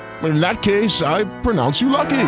In 0.23 0.39
that 0.39 0.61
case, 0.61 1.01
I 1.01 1.23
pronounce 1.41 1.81
you 1.81 1.89
lucky. 1.89 2.27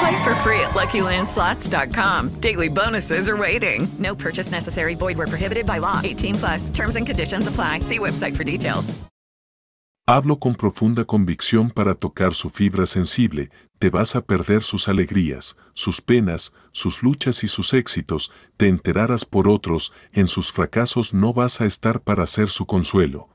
Play 0.00 0.24
for 0.24 0.34
free 0.36 0.60
at 0.60 0.70
LuckyLandSlots.com. 0.70 2.40
Daily 2.40 2.68
bonuses 2.68 3.28
are 3.28 3.36
waiting. 3.36 3.88
No 3.98 4.14
purchase 4.14 4.50
necessary. 4.50 4.94
Void 4.94 5.18
where 5.18 5.26
prohibited 5.26 5.66
by 5.66 5.78
law. 5.78 6.00
18 6.02 6.34
plus. 6.36 6.70
Terms 6.70 6.96
and 6.96 7.06
conditions 7.06 7.46
apply. 7.46 7.80
See 7.80 7.98
website 7.98 8.36
for 8.36 8.44
details. 8.44 8.94
Hablo 10.08 10.40
con 10.40 10.56
profunda 10.56 11.04
convicción 11.04 11.70
para 11.70 11.94
tocar 11.94 12.32
su 12.34 12.50
fibra 12.50 12.84
sensible. 12.86 13.50
Te 13.78 13.90
vas 13.90 14.16
a 14.16 14.22
perder 14.22 14.62
sus 14.62 14.88
alegrías, 14.88 15.56
sus 15.72 16.00
penas, 16.00 16.52
sus 16.72 17.04
luchas 17.04 17.44
y 17.44 17.48
sus 17.48 17.74
éxitos. 17.74 18.32
Te 18.56 18.66
enterarás 18.66 19.24
por 19.24 19.46
otros. 19.46 19.92
En 20.12 20.26
sus 20.26 20.50
fracasos 20.50 21.14
no 21.14 21.32
vas 21.32 21.60
a 21.60 21.66
estar 21.66 22.00
para 22.00 22.26
ser 22.26 22.48
su 22.48 22.66
consuelo. 22.66 23.28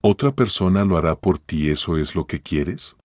¿Otra 0.00 0.32
persona 0.32 0.84
lo 0.84 0.96
hará 0.96 1.18
por 1.18 1.40
ti? 1.40 1.70
¿Eso 1.70 1.96
es 1.96 2.14
lo 2.14 2.24
que 2.28 2.40
quieres? 2.40 2.96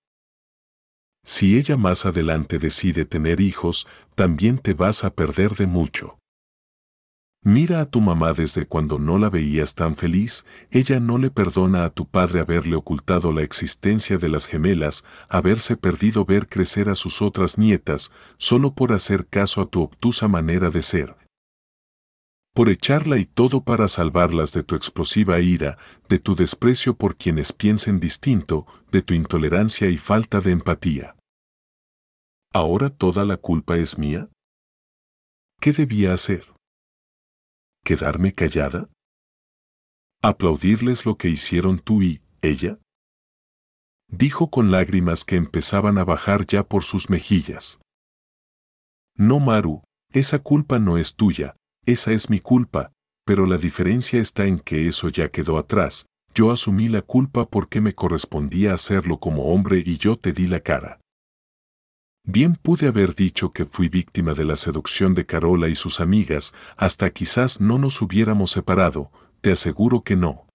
Si 1.26 1.58
ella 1.58 1.76
más 1.76 2.06
adelante 2.06 2.60
decide 2.60 3.04
tener 3.06 3.42
hijos, 3.42 3.88
también 4.14 4.60
te 4.60 4.76
vas 4.76 5.04
a 5.04 5.10
perder 5.10 5.56
de 5.56 5.66
mucho. 5.66 6.20
Mira 7.44 7.82
a 7.82 7.86
tu 7.88 8.00
mamá 8.00 8.34
desde 8.34 8.68
cuando 8.68 9.00
no 9.00 9.18
la 9.18 9.32
veías 9.32 9.74
tan 9.74 9.96
feliz, 9.96 10.46
ella 10.70 11.00
no 11.00 11.18
le 11.18 11.32
perdona 11.32 11.84
a 11.84 11.90
tu 11.90 12.08
padre 12.08 12.42
haberle 12.42 12.76
ocultado 12.76 13.34
la 13.34 13.42
existencia 13.42 14.18
de 14.20 14.30
las 14.30 14.46
gemelas, 14.46 15.04
haberse 15.30 15.76
perdido 15.76 16.26
ver 16.26 16.48
crecer 16.48 16.90
a 16.90 16.96
sus 16.96 17.24
otras 17.24 17.58
nietas, 17.58 18.12
solo 18.38 18.76
por 18.76 18.94
hacer 18.94 19.26
caso 19.26 19.62
a 19.62 19.66
tu 19.66 19.82
obtusa 19.82 20.28
manera 20.28 20.70
de 20.70 20.84
ser. 20.84 21.23
Por 22.56 22.70
echarla 22.70 23.18
y 23.18 23.26
todo 23.26 23.64
para 23.64 23.88
salvarlas 23.88 24.54
de 24.54 24.62
tu 24.62 24.76
explosiva 24.76 25.40
ira, 25.40 25.80
de 26.08 26.20
tu 26.20 26.36
desprecio 26.36 26.96
por 26.96 27.18
quienes 27.18 27.52
piensen 27.52 28.00
distinto, 28.00 28.68
de 28.92 29.02
tu 29.02 29.16
intolerancia 29.16 29.90
y 29.90 29.98
falta 29.98 30.40
de 30.40 30.52
empatía. 30.52 31.16
¿Ahora 32.54 32.92
toda 32.92 33.26
la 33.26 33.38
culpa 33.38 33.78
es 33.78 33.98
mía? 33.98 34.30
¿Qué 35.60 35.72
debía 35.72 36.14
hacer? 36.14 36.54
¿Quedarme 37.84 38.36
callada? 38.36 38.88
¿Aplaudirles 40.22 41.08
lo 41.08 41.18
que 41.18 41.30
hicieron 41.30 41.80
tú 41.80 42.04
y 42.04 42.22
ella? 42.44 42.78
Dijo 44.08 44.52
con 44.52 44.70
lágrimas 44.70 45.26
que 45.26 45.38
empezaban 45.38 45.98
a 45.98 46.04
bajar 46.04 46.46
ya 46.46 46.68
por 46.68 46.84
sus 46.84 47.10
mejillas. 47.10 47.80
No, 49.16 49.40
Maru, 49.40 49.82
esa 50.12 50.38
culpa 50.38 50.78
no 50.78 51.00
es 51.00 51.16
tuya, 51.16 51.56
esa 51.86 52.12
es 52.12 52.30
mi 52.30 52.40
culpa, 52.40 52.92
pero 53.26 53.46
la 53.46 53.58
diferencia 53.58 54.22
está 54.22 54.46
en 54.46 54.60
que 54.60 54.88
eso 54.88 55.10
ya 55.10 55.30
quedó 55.30 55.58
atrás, 55.58 56.06
yo 56.36 56.52
asumí 56.52 56.90
la 56.90 57.02
culpa 57.02 57.46
porque 57.46 57.82
me 57.82 57.94
correspondía 57.94 58.74
hacerlo 58.74 59.20
como 59.20 59.54
hombre 59.54 59.84
y 59.86 59.98
yo 59.98 60.18
te 60.18 60.34
di 60.34 60.48
la 60.48 60.62
cara. 60.62 61.00
Bien 62.26 62.56
pude 62.56 62.88
haber 62.88 63.16
dicho 63.16 63.52
que 63.52 63.66
fui 63.66 63.90
víctima 63.90 64.34
de 64.34 64.46
la 64.46 64.56
seducción 64.56 65.14
de 65.14 65.26
Carola 65.26 65.68
y 65.68 65.76
sus 65.76 66.00
amigas, 66.00 66.54
hasta 66.78 67.10
quizás 67.10 67.60
no 67.60 67.78
nos 67.78 68.02
hubiéramos 68.02 68.52
separado, 68.52 69.12
te 69.42 69.52
aseguro 69.52 70.04
que 70.04 70.16
no. 70.16 70.48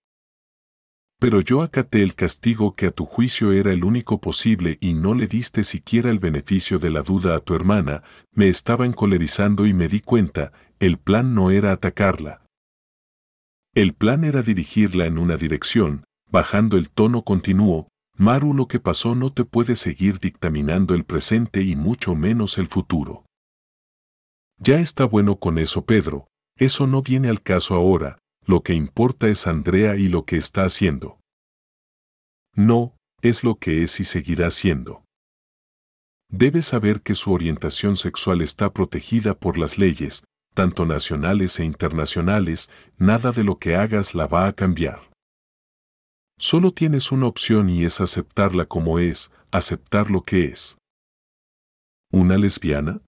Pero 1.21 1.41
yo 1.41 1.63
acaté 1.63 2.03
el 2.03 2.15
castigo 2.15 2.77
que 2.77 2.87
a 2.87 2.91
tu 2.93 3.05
juicio 3.05 3.53
era 3.53 3.73
el 3.73 3.83
único 3.83 4.21
posible 4.21 4.79
y 4.81 4.95
no 4.95 5.15
le 5.15 5.27
diste 5.27 5.65
siquiera 5.65 6.11
el 6.11 6.21
beneficio 6.21 6.79
de 6.79 6.91
la 6.91 7.03
duda 7.03 7.35
a 7.35 7.41
tu 7.41 7.55
hermana, 7.55 8.05
me 8.33 8.49
estaba 8.49 8.87
encolerizando 8.87 9.67
y 9.67 9.73
me 9.73 9.89
di 9.89 10.01
cuenta, 10.01 10.53
el 10.79 10.97
plan 10.97 11.35
no 11.35 11.51
era 11.51 11.73
atacarla. 11.73 12.47
El 13.75 13.95
plan 13.95 14.25
era 14.25 14.43
dirigirla 14.43 15.07
en 15.07 15.19
una 15.19 15.37
dirección, 15.37 16.05
bajando 16.31 16.77
el 16.77 16.89
tono 16.89 17.23
continuo, 17.23 17.89
Maru, 18.17 18.55
lo 18.55 18.67
que 18.67 18.79
pasó 18.79 19.15
no 19.15 19.33
te 19.33 19.45
puede 19.45 19.75
seguir 19.75 20.21
dictaminando 20.21 20.95
el 20.95 21.05
presente 21.05 21.63
y 21.63 21.75
mucho 21.75 22.15
menos 22.15 22.59
el 22.59 22.67
futuro. 22.67 23.25
Ya 24.59 24.81
está 24.81 25.05
bueno 25.05 25.37
con 25.37 25.59
eso, 25.59 25.85
Pedro, 25.85 26.29
eso 26.57 26.87
no 26.87 27.03
viene 27.03 27.29
al 27.29 27.43
caso 27.43 27.75
ahora, 27.75 28.19
lo 28.49 28.63
que 28.63 28.73
importa 28.73 29.29
es 29.29 29.47
Andrea 29.47 29.97
y 29.97 30.09
lo 30.09 30.25
que 30.25 30.39
está 30.39 30.65
haciendo. 30.65 31.21
No, 32.57 32.97
es 33.21 33.45
lo 33.45 33.57
que 33.57 33.83
es 33.83 34.01
y 34.01 34.05
seguirá 34.05 34.51
siendo. 34.51 35.05
Debes 36.31 36.65
saber 36.65 37.03
que 37.03 37.15
su 37.15 37.31
orientación 37.33 37.97
sexual 37.97 38.41
está 38.41 38.73
protegida 38.73 39.39
por 39.39 39.59
las 39.59 39.77
leyes, 39.77 40.25
tanto 40.55 40.87
nacionales 40.87 41.61
e 41.61 41.65
internacionales, 41.65 42.71
nada 42.97 43.33
de 43.33 43.45
lo 43.45 43.59
que 43.59 43.77
hagas 43.77 44.15
la 44.15 44.27
va 44.27 44.47
a 44.47 44.55
cambiar. 44.55 45.11
Solo 46.39 46.73
tienes 46.73 47.13
una 47.13 47.27
opción 47.27 47.69
y 47.69 47.85
es 47.85 48.01
aceptarla 48.01 48.65
como 48.65 48.99
es, 48.99 49.31
aceptar 49.51 50.11
lo 50.11 50.23
que 50.23 50.47
es. 50.47 50.79
¿Una 52.11 52.39
lesbiana? 52.39 53.03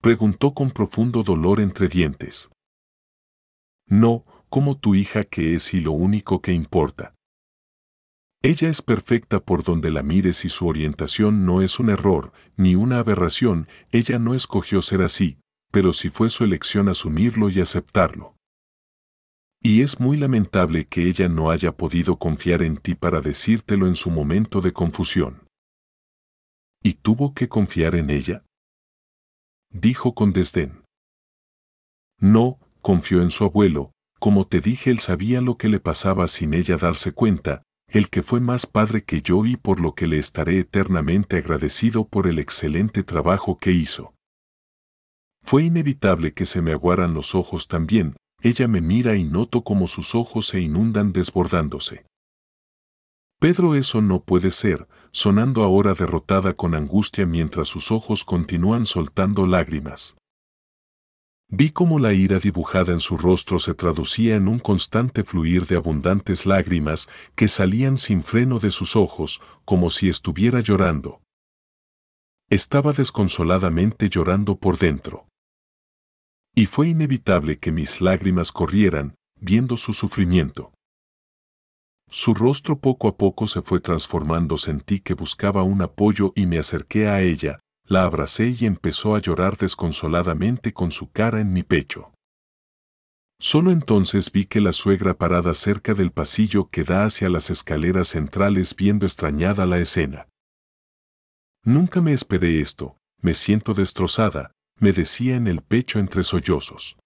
Preguntó 0.00 0.54
con 0.54 0.70
profundo 0.70 1.22
dolor 1.22 1.60
entre 1.60 1.88
dientes. 1.88 2.48
No, 3.88 4.24
como 4.48 4.78
tu 4.78 4.94
hija 4.94 5.24
que 5.24 5.54
es 5.54 5.74
y 5.74 5.80
lo 5.80 5.92
único 5.92 6.40
que 6.40 6.52
importa. 6.52 7.14
Ella 8.42 8.68
es 8.68 8.82
perfecta 8.82 9.40
por 9.40 9.64
donde 9.64 9.90
la 9.90 10.02
mires 10.02 10.44
y 10.44 10.48
su 10.48 10.66
orientación 10.68 11.46
no 11.46 11.62
es 11.62 11.80
un 11.80 11.90
error, 11.90 12.32
ni 12.56 12.74
una 12.74 12.98
aberración, 12.98 13.68
ella 13.90 14.18
no 14.18 14.34
escogió 14.34 14.82
ser 14.82 15.02
así, 15.02 15.38
pero 15.72 15.92
sí 15.92 16.10
fue 16.10 16.30
su 16.30 16.44
elección 16.44 16.88
asumirlo 16.88 17.50
y 17.50 17.60
aceptarlo. 17.60 18.36
Y 19.62 19.82
es 19.82 19.98
muy 19.98 20.16
lamentable 20.16 20.86
que 20.86 21.08
ella 21.08 21.28
no 21.28 21.50
haya 21.50 21.76
podido 21.76 22.18
confiar 22.18 22.62
en 22.62 22.76
ti 22.76 22.94
para 22.94 23.20
decírtelo 23.20 23.88
en 23.88 23.96
su 23.96 24.10
momento 24.10 24.60
de 24.60 24.72
confusión. 24.72 25.48
¿Y 26.82 26.94
tuvo 26.94 27.34
que 27.34 27.48
confiar 27.48 27.96
en 27.96 28.10
ella? 28.10 28.44
Dijo 29.70 30.14
con 30.14 30.32
desdén. 30.32 30.84
No, 32.20 32.60
confió 32.86 33.20
en 33.20 33.32
su 33.32 33.42
abuelo, 33.42 33.90
como 34.20 34.46
te 34.46 34.60
dije 34.60 34.90
él 34.90 35.00
sabía 35.00 35.40
lo 35.40 35.56
que 35.56 35.68
le 35.68 35.80
pasaba 35.80 36.28
sin 36.28 36.54
ella 36.54 36.76
darse 36.76 37.10
cuenta, 37.10 37.64
el 37.88 38.08
que 38.10 38.22
fue 38.22 38.38
más 38.38 38.66
padre 38.66 39.02
que 39.02 39.22
yo 39.22 39.44
y 39.44 39.56
por 39.56 39.80
lo 39.80 39.96
que 39.96 40.06
le 40.06 40.18
estaré 40.18 40.60
eternamente 40.60 41.38
agradecido 41.38 42.06
por 42.06 42.28
el 42.28 42.38
excelente 42.38 43.02
trabajo 43.02 43.58
que 43.58 43.72
hizo. 43.72 44.14
Fue 45.42 45.64
inevitable 45.64 46.32
que 46.32 46.46
se 46.46 46.62
me 46.62 46.70
aguaran 46.70 47.12
los 47.12 47.34
ojos 47.34 47.66
también, 47.66 48.14
ella 48.40 48.68
me 48.68 48.80
mira 48.80 49.16
y 49.16 49.24
noto 49.24 49.64
como 49.64 49.88
sus 49.88 50.14
ojos 50.14 50.46
se 50.46 50.60
inundan 50.60 51.12
desbordándose. 51.12 52.06
Pedro, 53.40 53.74
eso 53.74 54.00
no 54.00 54.22
puede 54.22 54.52
ser, 54.52 54.86
sonando 55.10 55.64
ahora 55.64 55.94
derrotada 55.94 56.54
con 56.54 56.76
angustia 56.76 57.26
mientras 57.26 57.66
sus 57.66 57.90
ojos 57.90 58.22
continúan 58.22 58.86
soltando 58.86 59.44
lágrimas. 59.44 60.16
Vi 61.48 61.70
cómo 61.70 62.00
la 62.00 62.12
ira 62.12 62.40
dibujada 62.40 62.92
en 62.92 62.98
su 62.98 63.16
rostro 63.16 63.60
se 63.60 63.74
traducía 63.74 64.34
en 64.34 64.48
un 64.48 64.58
constante 64.58 65.22
fluir 65.22 65.66
de 65.66 65.76
abundantes 65.76 66.44
lágrimas 66.44 67.08
que 67.36 67.46
salían 67.46 67.98
sin 67.98 68.24
freno 68.24 68.58
de 68.58 68.72
sus 68.72 68.96
ojos, 68.96 69.40
como 69.64 69.90
si 69.90 70.08
estuviera 70.08 70.60
llorando. 70.60 71.20
Estaba 72.50 72.92
desconsoladamente 72.92 74.08
llorando 74.08 74.58
por 74.58 74.76
dentro. 74.76 75.28
Y 76.54 76.66
fue 76.66 76.88
inevitable 76.88 77.58
que 77.58 77.70
mis 77.70 78.00
lágrimas 78.00 78.50
corrieran, 78.50 79.14
viendo 79.40 79.76
su 79.76 79.92
sufrimiento. 79.92 80.72
Su 82.08 82.34
rostro 82.34 82.78
poco 82.80 83.08
a 83.08 83.16
poco 83.16 83.46
se 83.46 83.62
fue 83.62 83.80
transformando, 83.80 84.56
sentí 84.56 85.00
que 85.00 85.14
buscaba 85.14 85.62
un 85.62 85.82
apoyo 85.82 86.32
y 86.34 86.46
me 86.46 86.58
acerqué 86.58 87.08
a 87.08 87.20
ella, 87.20 87.60
la 87.86 88.04
abracé 88.04 88.54
y 88.58 88.66
empezó 88.66 89.14
a 89.14 89.20
llorar 89.20 89.56
desconsoladamente 89.56 90.72
con 90.72 90.90
su 90.90 91.10
cara 91.10 91.40
en 91.40 91.52
mi 91.52 91.62
pecho. 91.62 92.12
Solo 93.38 93.70
entonces 93.70 94.32
vi 94.32 94.46
que 94.46 94.60
la 94.60 94.72
suegra 94.72 95.18
parada 95.18 95.52
cerca 95.52 95.92
del 95.94 96.10
pasillo 96.10 96.68
que 96.70 96.84
da 96.84 97.04
hacia 97.04 97.28
las 97.28 97.50
escaleras 97.50 98.08
centrales 98.08 98.74
viendo 98.74 99.04
extrañada 99.04 99.66
la 99.66 99.78
escena. 99.78 100.28
Nunca 101.62 102.00
me 102.00 102.12
esperé 102.12 102.60
esto, 102.60 102.96
me 103.20 103.34
siento 103.34 103.74
destrozada, 103.74 104.52
me 104.80 104.92
decía 104.92 105.36
en 105.36 105.46
el 105.46 105.62
pecho 105.62 105.98
entre 105.98 106.22
sollozos. 106.22 106.96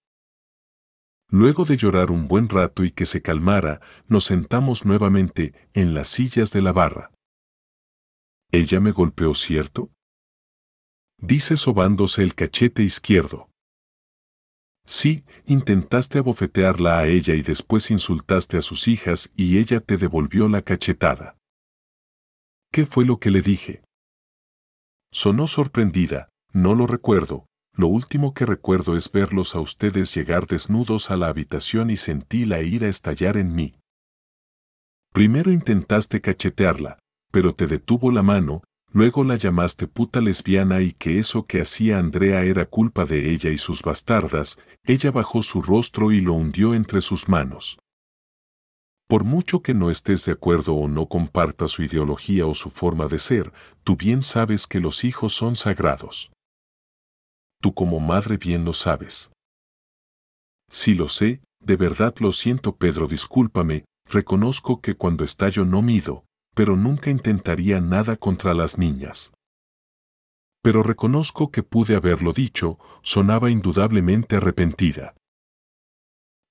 Luego 1.29 1.65
de 1.65 1.77
llorar 1.77 2.11
un 2.11 2.27
buen 2.27 2.49
rato 2.49 2.83
y 2.83 2.91
que 2.91 3.05
se 3.05 3.21
calmara, 3.21 3.81
nos 4.07 4.25
sentamos 4.25 4.85
nuevamente 4.85 5.53
en 5.73 5.93
las 5.93 6.09
sillas 6.09 6.51
de 6.51 6.61
la 6.61 6.73
barra. 6.73 7.11
Ella 8.51 8.81
me 8.81 8.91
golpeó, 8.91 9.33
¿cierto? 9.33 9.89
Dice 11.21 11.55
sobándose 11.57 12.23
el 12.23 12.35
cachete 12.35 12.83
izquierdo. 12.83 13.49
Sí, 14.85 15.23
intentaste 15.45 16.17
abofetearla 16.17 16.99
a 16.99 17.07
ella 17.07 17.35
y 17.35 17.43
después 17.43 17.91
insultaste 17.91 18.57
a 18.57 18.61
sus 18.61 18.87
hijas 18.87 19.31
y 19.35 19.59
ella 19.59 19.79
te 19.79 19.97
devolvió 19.97 20.49
la 20.49 20.63
cachetada. 20.63 21.37
¿Qué 22.71 22.85
fue 22.85 23.05
lo 23.05 23.19
que 23.19 23.29
le 23.31 23.41
dije? 23.41 23.83
Sonó 25.13 25.47
sorprendida, 25.47 26.29
no 26.51 26.73
lo 26.73 26.87
recuerdo, 26.87 27.45
lo 27.73 27.87
último 27.87 28.33
que 28.33 28.45
recuerdo 28.45 28.97
es 28.97 29.11
verlos 29.11 29.55
a 29.55 29.59
ustedes 29.59 30.13
llegar 30.13 30.47
desnudos 30.47 31.11
a 31.11 31.17
la 31.17 31.27
habitación 31.27 31.89
y 31.89 31.97
sentí 31.97 32.45
la 32.45 32.61
ira 32.61 32.87
estallar 32.87 33.37
en 33.37 33.53
mí. 33.55 33.75
Primero 35.13 35.51
intentaste 35.51 36.21
cachetearla, 36.21 36.99
pero 37.31 37.53
te 37.53 37.67
detuvo 37.67 38.11
la 38.11 38.23
mano, 38.23 38.63
Luego 38.93 39.23
la 39.23 39.37
llamaste 39.37 39.87
puta 39.87 40.19
lesbiana 40.19 40.81
y 40.81 40.91
que 40.91 41.17
eso 41.17 41.45
que 41.45 41.61
hacía 41.61 41.97
Andrea 41.97 42.43
era 42.43 42.65
culpa 42.65 43.05
de 43.05 43.31
ella 43.31 43.49
y 43.49 43.57
sus 43.57 43.83
bastardas, 43.83 44.59
ella 44.83 45.11
bajó 45.11 45.43
su 45.43 45.61
rostro 45.61 46.11
y 46.11 46.19
lo 46.19 46.33
hundió 46.33 46.73
entre 46.73 46.99
sus 46.99 47.29
manos. 47.29 47.79
Por 49.07 49.23
mucho 49.23 49.61
que 49.61 49.73
no 49.73 49.89
estés 49.89 50.25
de 50.25 50.33
acuerdo 50.33 50.73
o 50.73 50.89
no 50.89 51.07
compartas 51.07 51.71
su 51.71 51.83
ideología 51.83 52.45
o 52.45 52.53
su 52.53 52.69
forma 52.69 53.07
de 53.07 53.19
ser, 53.19 53.53
tú 53.85 53.95
bien 53.95 54.23
sabes 54.23 54.67
que 54.67 54.81
los 54.81 55.05
hijos 55.05 55.33
son 55.33 55.55
sagrados. 55.55 56.31
Tú 57.61 57.73
como 57.73 58.01
madre 58.01 58.37
bien 58.37 58.65
lo 58.65 58.73
sabes. 58.73 59.31
Si 60.69 60.95
lo 60.95 61.07
sé, 61.07 61.41
de 61.61 61.77
verdad 61.77 62.13
lo 62.19 62.33
siento 62.33 62.75
Pedro, 62.75 63.07
discúlpame, 63.07 63.85
reconozco 64.05 64.81
que 64.81 64.95
cuando 64.95 65.23
estallo 65.23 65.63
no 65.63 65.81
mido, 65.81 66.25
pero 66.55 66.75
nunca 66.75 67.09
intentaría 67.09 67.79
nada 67.79 68.15
contra 68.15 68.53
las 68.53 68.77
niñas. 68.77 69.33
Pero 70.63 70.83
reconozco 70.83 71.51
que 71.51 71.63
pude 71.63 71.95
haberlo 71.95 72.33
dicho, 72.33 72.77
sonaba 73.01 73.49
indudablemente 73.49 74.35
arrepentida. 74.35 75.15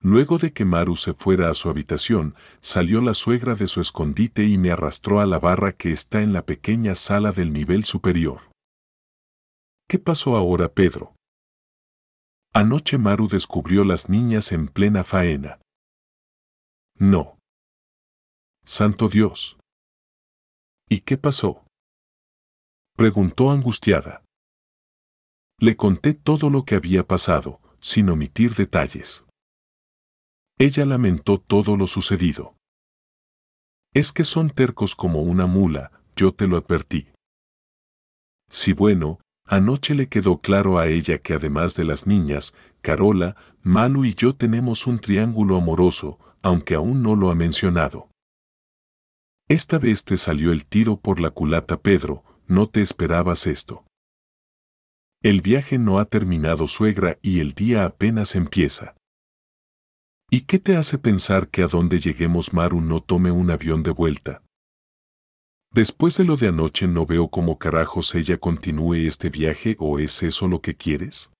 Luego 0.02 0.38
de 0.38 0.52
que 0.52 0.64
Maru 0.64 0.96
se 0.96 1.12
fuera 1.12 1.50
a 1.50 1.54
su 1.54 1.68
habitación, 1.68 2.34
salió 2.60 3.02
la 3.02 3.12
suegra 3.12 3.54
de 3.54 3.66
su 3.66 3.80
escondite 3.80 4.44
y 4.44 4.56
me 4.56 4.70
arrastró 4.70 5.20
a 5.20 5.26
la 5.26 5.38
barra 5.38 5.72
que 5.72 5.90
está 5.90 6.22
en 6.22 6.32
la 6.32 6.46
pequeña 6.46 6.94
sala 6.94 7.32
del 7.32 7.52
nivel 7.52 7.84
superior. 7.84 8.50
¿Qué 9.86 9.98
pasó 9.98 10.36
ahora, 10.36 10.72
Pedro? 10.72 11.14
Anoche 12.54 12.96
Maru 12.96 13.28
descubrió 13.28 13.84
las 13.84 14.08
niñas 14.08 14.52
en 14.52 14.68
plena 14.68 15.04
faena. 15.04 15.60
No. 16.96 17.38
Santo 18.64 19.08
Dios. 19.08 19.59
¿Y 20.92 21.02
qué 21.02 21.16
pasó? 21.16 21.64
Preguntó 22.96 23.52
angustiada. 23.52 24.24
Le 25.60 25.76
conté 25.76 26.14
todo 26.14 26.50
lo 26.50 26.64
que 26.64 26.74
había 26.74 27.06
pasado, 27.06 27.60
sin 27.78 28.08
omitir 28.08 28.56
detalles. 28.56 29.24
Ella 30.58 30.84
lamentó 30.84 31.38
todo 31.38 31.76
lo 31.76 31.86
sucedido. 31.86 32.56
Es 33.94 34.12
que 34.12 34.24
son 34.24 34.50
tercos 34.50 34.96
como 34.96 35.22
una 35.22 35.46
mula, 35.46 35.92
yo 36.16 36.34
te 36.34 36.48
lo 36.48 36.56
advertí. 36.56 37.06
Sí 38.50 38.72
bueno, 38.72 39.20
anoche 39.46 39.94
le 39.94 40.08
quedó 40.08 40.38
claro 40.38 40.80
a 40.80 40.88
ella 40.88 41.18
que 41.18 41.34
además 41.34 41.76
de 41.76 41.84
las 41.84 42.08
niñas, 42.08 42.52
Carola, 42.80 43.36
Manu 43.62 44.04
y 44.04 44.14
yo 44.14 44.34
tenemos 44.34 44.88
un 44.88 44.98
triángulo 44.98 45.56
amoroso, 45.56 46.18
aunque 46.42 46.74
aún 46.74 47.00
no 47.04 47.14
lo 47.14 47.30
ha 47.30 47.36
mencionado. 47.36 48.09
Esta 49.50 49.80
vez 49.80 50.04
te 50.04 50.16
salió 50.16 50.52
el 50.52 50.64
tiro 50.64 50.96
por 50.96 51.20
la 51.20 51.30
culata, 51.30 51.76
Pedro, 51.76 52.22
no 52.46 52.68
te 52.68 52.82
esperabas 52.82 53.48
esto. 53.48 53.84
El 55.24 55.42
viaje 55.42 55.76
no 55.76 55.98
ha 55.98 56.04
terminado, 56.04 56.68
suegra, 56.68 57.18
y 57.20 57.40
el 57.40 57.52
día 57.54 57.84
apenas 57.84 58.36
empieza. 58.36 58.94
¿Y 60.30 60.42
qué 60.42 60.60
te 60.60 60.76
hace 60.76 60.98
pensar 60.98 61.48
que 61.48 61.64
a 61.64 61.66
donde 61.66 61.98
lleguemos 61.98 62.52
Maru 62.52 62.80
no 62.80 63.00
tome 63.00 63.32
un 63.32 63.50
avión 63.50 63.82
de 63.82 63.90
vuelta? 63.90 64.44
Después 65.72 66.16
de 66.16 66.22
lo 66.22 66.36
de 66.36 66.46
anoche 66.46 66.86
no 66.86 67.04
veo 67.04 67.26
cómo 67.26 67.58
carajos 67.58 68.14
ella 68.14 68.38
continúe 68.38 69.04
este 69.08 69.30
viaje 69.30 69.74
o 69.80 69.98
es 69.98 70.22
eso 70.22 70.46
lo 70.46 70.60
que 70.60 70.76
quieres? 70.76 71.32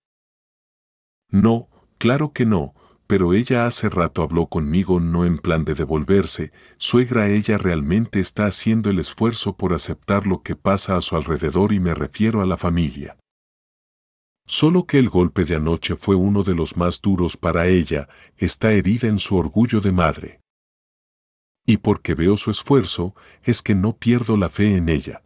No, 1.28 1.68
claro 1.96 2.32
que 2.32 2.44
no, 2.44 2.74
pero 3.10 3.34
ella 3.34 3.66
hace 3.66 3.88
rato 3.88 4.22
habló 4.22 4.46
conmigo 4.46 5.00
no 5.00 5.26
en 5.26 5.36
plan 5.38 5.64
de 5.64 5.74
devolverse, 5.74 6.52
suegra 6.78 7.28
ella 7.28 7.58
realmente 7.58 8.20
está 8.20 8.46
haciendo 8.46 8.88
el 8.88 9.00
esfuerzo 9.00 9.56
por 9.56 9.72
aceptar 9.72 10.28
lo 10.28 10.42
que 10.42 10.54
pasa 10.54 10.96
a 10.96 11.00
su 11.00 11.16
alrededor 11.16 11.72
y 11.72 11.80
me 11.80 11.92
refiero 11.92 12.40
a 12.40 12.46
la 12.46 12.56
familia. 12.56 13.18
Solo 14.46 14.86
que 14.86 15.00
el 15.00 15.08
golpe 15.08 15.44
de 15.44 15.56
anoche 15.56 15.96
fue 15.96 16.14
uno 16.14 16.44
de 16.44 16.54
los 16.54 16.76
más 16.76 17.00
duros 17.00 17.36
para 17.36 17.66
ella, 17.66 18.08
está 18.36 18.70
herida 18.70 19.08
en 19.08 19.18
su 19.18 19.36
orgullo 19.36 19.80
de 19.80 19.90
madre. 19.90 20.40
Y 21.66 21.78
porque 21.78 22.14
veo 22.14 22.36
su 22.36 22.52
esfuerzo, 22.52 23.16
es 23.42 23.60
que 23.60 23.74
no 23.74 23.96
pierdo 23.96 24.36
la 24.36 24.50
fe 24.50 24.76
en 24.76 24.88
ella. 24.88 25.24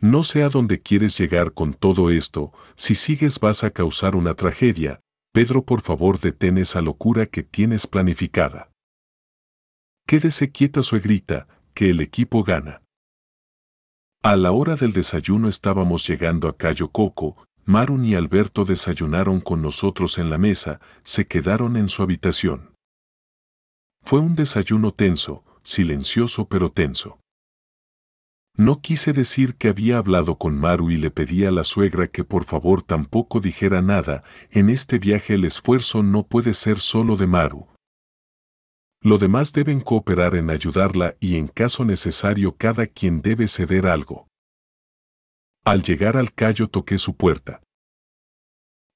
No 0.00 0.24
sé 0.24 0.42
a 0.42 0.48
dónde 0.48 0.80
quieres 0.82 1.16
llegar 1.16 1.54
con 1.54 1.74
todo 1.74 2.10
esto, 2.10 2.52
si 2.74 2.96
sigues 2.96 3.38
vas 3.38 3.62
a 3.62 3.70
causar 3.70 4.16
una 4.16 4.34
tragedia, 4.34 5.00
Pedro, 5.32 5.64
por 5.64 5.80
favor, 5.80 6.18
detén 6.18 6.58
esa 6.58 6.80
locura 6.80 7.26
que 7.26 7.44
tienes 7.44 7.86
planificada. 7.86 8.72
Quédese 10.06 10.50
quieta, 10.50 10.82
suegrita, 10.82 11.46
que 11.72 11.90
el 11.90 12.00
equipo 12.00 12.42
gana. 12.42 12.82
A 14.22 14.34
la 14.34 14.50
hora 14.50 14.74
del 14.74 14.92
desayuno 14.92 15.48
estábamos 15.48 16.06
llegando 16.06 16.48
a 16.48 16.56
Cayo 16.56 16.88
Coco, 16.88 17.46
Marun 17.64 18.04
y 18.04 18.16
Alberto 18.16 18.64
desayunaron 18.64 19.40
con 19.40 19.62
nosotros 19.62 20.18
en 20.18 20.30
la 20.30 20.38
mesa, 20.38 20.80
se 21.04 21.28
quedaron 21.28 21.76
en 21.76 21.88
su 21.88 22.02
habitación. 22.02 22.74
Fue 24.02 24.18
un 24.18 24.34
desayuno 24.34 24.92
tenso, 24.92 25.44
silencioso 25.62 26.48
pero 26.48 26.72
tenso. 26.72 27.20
No 28.56 28.80
quise 28.80 29.12
decir 29.12 29.56
que 29.56 29.68
había 29.68 29.98
hablado 29.98 30.36
con 30.36 30.58
Maru 30.58 30.90
y 30.90 30.98
le 30.98 31.10
pedí 31.10 31.44
a 31.44 31.50
la 31.50 31.64
suegra 31.64 32.08
que 32.08 32.24
por 32.24 32.44
favor 32.44 32.82
tampoco 32.82 33.40
dijera 33.40 33.80
nada, 33.80 34.22
en 34.50 34.68
este 34.68 34.98
viaje 34.98 35.34
el 35.34 35.44
esfuerzo 35.44 36.02
no 36.02 36.26
puede 36.26 36.52
ser 36.52 36.78
solo 36.78 37.16
de 37.16 37.26
Maru. 37.26 37.68
Lo 39.02 39.16
demás 39.16 39.52
deben 39.52 39.80
cooperar 39.80 40.34
en 40.34 40.50
ayudarla 40.50 41.16
y 41.20 41.36
en 41.36 41.48
caso 41.48 41.84
necesario 41.86 42.56
cada 42.56 42.86
quien 42.86 43.22
debe 43.22 43.48
ceder 43.48 43.86
algo. 43.86 44.28
Al 45.64 45.82
llegar 45.82 46.16
al 46.16 46.32
Cayo 46.32 46.68
toqué 46.68 46.98
su 46.98 47.16
puerta. 47.16 47.62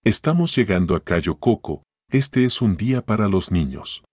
Estamos 0.05 0.55
llegando 0.55 0.95
a 0.95 1.03
Cayo 1.03 1.37
Coco, 1.37 1.83
este 2.11 2.45
es 2.45 2.61
un 2.61 2.77
día 2.77 3.01
para 3.01 3.29
los 3.29 3.51
niños. 3.51 4.05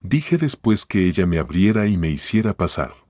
Dije 0.00 0.38
después 0.38 0.86
que 0.86 1.06
ella 1.06 1.26
me 1.26 1.38
abriera 1.38 1.86
y 1.86 1.98
me 1.98 2.08
hiciera 2.08 2.54
pasar. 2.54 3.01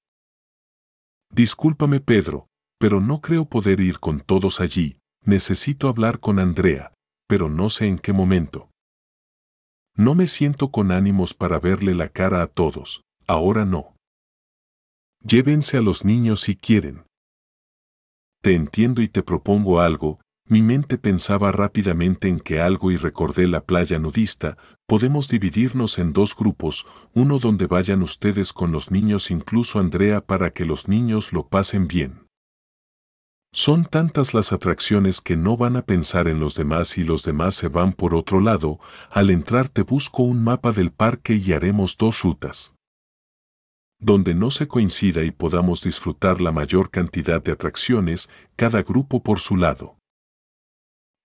Discúlpame 1.34 2.00
Pedro, 2.00 2.48
pero 2.78 3.00
no 3.00 3.22
creo 3.22 3.46
poder 3.46 3.80
ir 3.80 4.00
con 4.00 4.20
todos 4.20 4.60
allí, 4.60 4.98
necesito 5.24 5.88
hablar 5.88 6.20
con 6.20 6.38
Andrea, 6.38 6.92
pero 7.26 7.48
no 7.48 7.70
sé 7.70 7.86
en 7.86 7.98
qué 7.98 8.12
momento. 8.12 8.68
No 9.96 10.14
me 10.14 10.26
siento 10.26 10.70
con 10.70 10.90
ánimos 10.90 11.32
para 11.32 11.58
verle 11.58 11.94
la 11.94 12.10
cara 12.10 12.42
a 12.42 12.48
todos, 12.48 13.00
ahora 13.26 13.64
no. 13.64 13.96
Llévense 15.20 15.78
a 15.78 15.80
los 15.80 16.04
niños 16.04 16.42
si 16.42 16.54
quieren. 16.54 17.06
Te 18.42 18.54
entiendo 18.54 19.00
y 19.00 19.08
te 19.08 19.22
propongo 19.22 19.80
algo, 19.80 20.20
mi 20.52 20.60
mente 20.60 20.98
pensaba 20.98 21.50
rápidamente 21.50 22.28
en 22.28 22.38
que 22.38 22.60
algo 22.60 22.90
y 22.90 22.98
recordé 22.98 23.48
la 23.48 23.64
playa 23.64 23.98
nudista, 23.98 24.58
podemos 24.86 25.28
dividirnos 25.28 25.98
en 25.98 26.12
dos 26.12 26.36
grupos, 26.36 26.84
uno 27.14 27.38
donde 27.38 27.66
vayan 27.66 28.02
ustedes 28.02 28.52
con 28.52 28.70
los 28.70 28.90
niños 28.90 29.30
incluso 29.30 29.78
Andrea 29.78 30.20
para 30.20 30.50
que 30.52 30.66
los 30.66 30.88
niños 30.88 31.32
lo 31.32 31.48
pasen 31.48 31.88
bien. 31.88 32.26
Son 33.54 33.86
tantas 33.86 34.34
las 34.34 34.52
atracciones 34.52 35.22
que 35.22 35.38
no 35.38 35.56
van 35.56 35.76
a 35.76 35.86
pensar 35.86 36.28
en 36.28 36.38
los 36.38 36.54
demás 36.54 36.98
y 36.98 37.04
los 37.04 37.22
demás 37.22 37.54
se 37.54 37.68
van 37.68 37.94
por 37.94 38.14
otro 38.14 38.38
lado, 38.38 38.78
al 39.10 39.30
entrar 39.30 39.70
te 39.70 39.80
busco 39.80 40.22
un 40.22 40.44
mapa 40.44 40.72
del 40.72 40.92
parque 40.92 41.34
y 41.34 41.54
haremos 41.54 41.96
dos 41.96 42.22
rutas 42.22 42.74
donde 44.04 44.34
no 44.34 44.50
se 44.50 44.66
coincida 44.66 45.22
y 45.22 45.30
podamos 45.30 45.84
disfrutar 45.84 46.40
la 46.40 46.50
mayor 46.50 46.90
cantidad 46.90 47.40
de 47.40 47.52
atracciones, 47.52 48.28
cada 48.56 48.82
grupo 48.82 49.22
por 49.22 49.38
su 49.38 49.56
lado. 49.56 49.96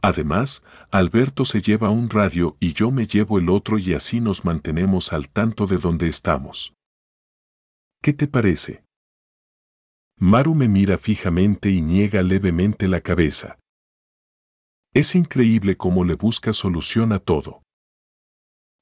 Además, 0.02 0.64
Alberto 0.92 1.44
se 1.44 1.62
lleva 1.62 1.90
un 1.90 2.10
radio 2.10 2.56
y 2.60 2.74
yo 2.74 2.92
me 2.92 3.08
llevo 3.08 3.40
el 3.40 3.50
otro 3.50 3.78
y 3.80 3.94
así 3.94 4.20
nos 4.20 4.46
mantenemos 4.46 5.12
al 5.12 5.30
tanto 5.30 5.66
de 5.66 5.78
dónde 5.78 6.08
estamos. 6.08 6.74
¿Qué 8.02 8.14
te 8.14 8.28
parece? 8.28 8.84
Maru 10.20 10.56
me 10.56 10.68
mira 10.68 10.98
fijamente 10.98 11.70
y 11.70 11.82
niega 11.82 12.24
levemente 12.24 12.88
la 12.88 13.02
cabeza. 13.02 13.60
Es 14.94 15.16
increíble 15.16 15.78
cómo 15.78 16.04
le 16.06 16.16
busca 16.16 16.54
solución 16.54 17.12
a 17.12 17.20
todo. 17.20 17.62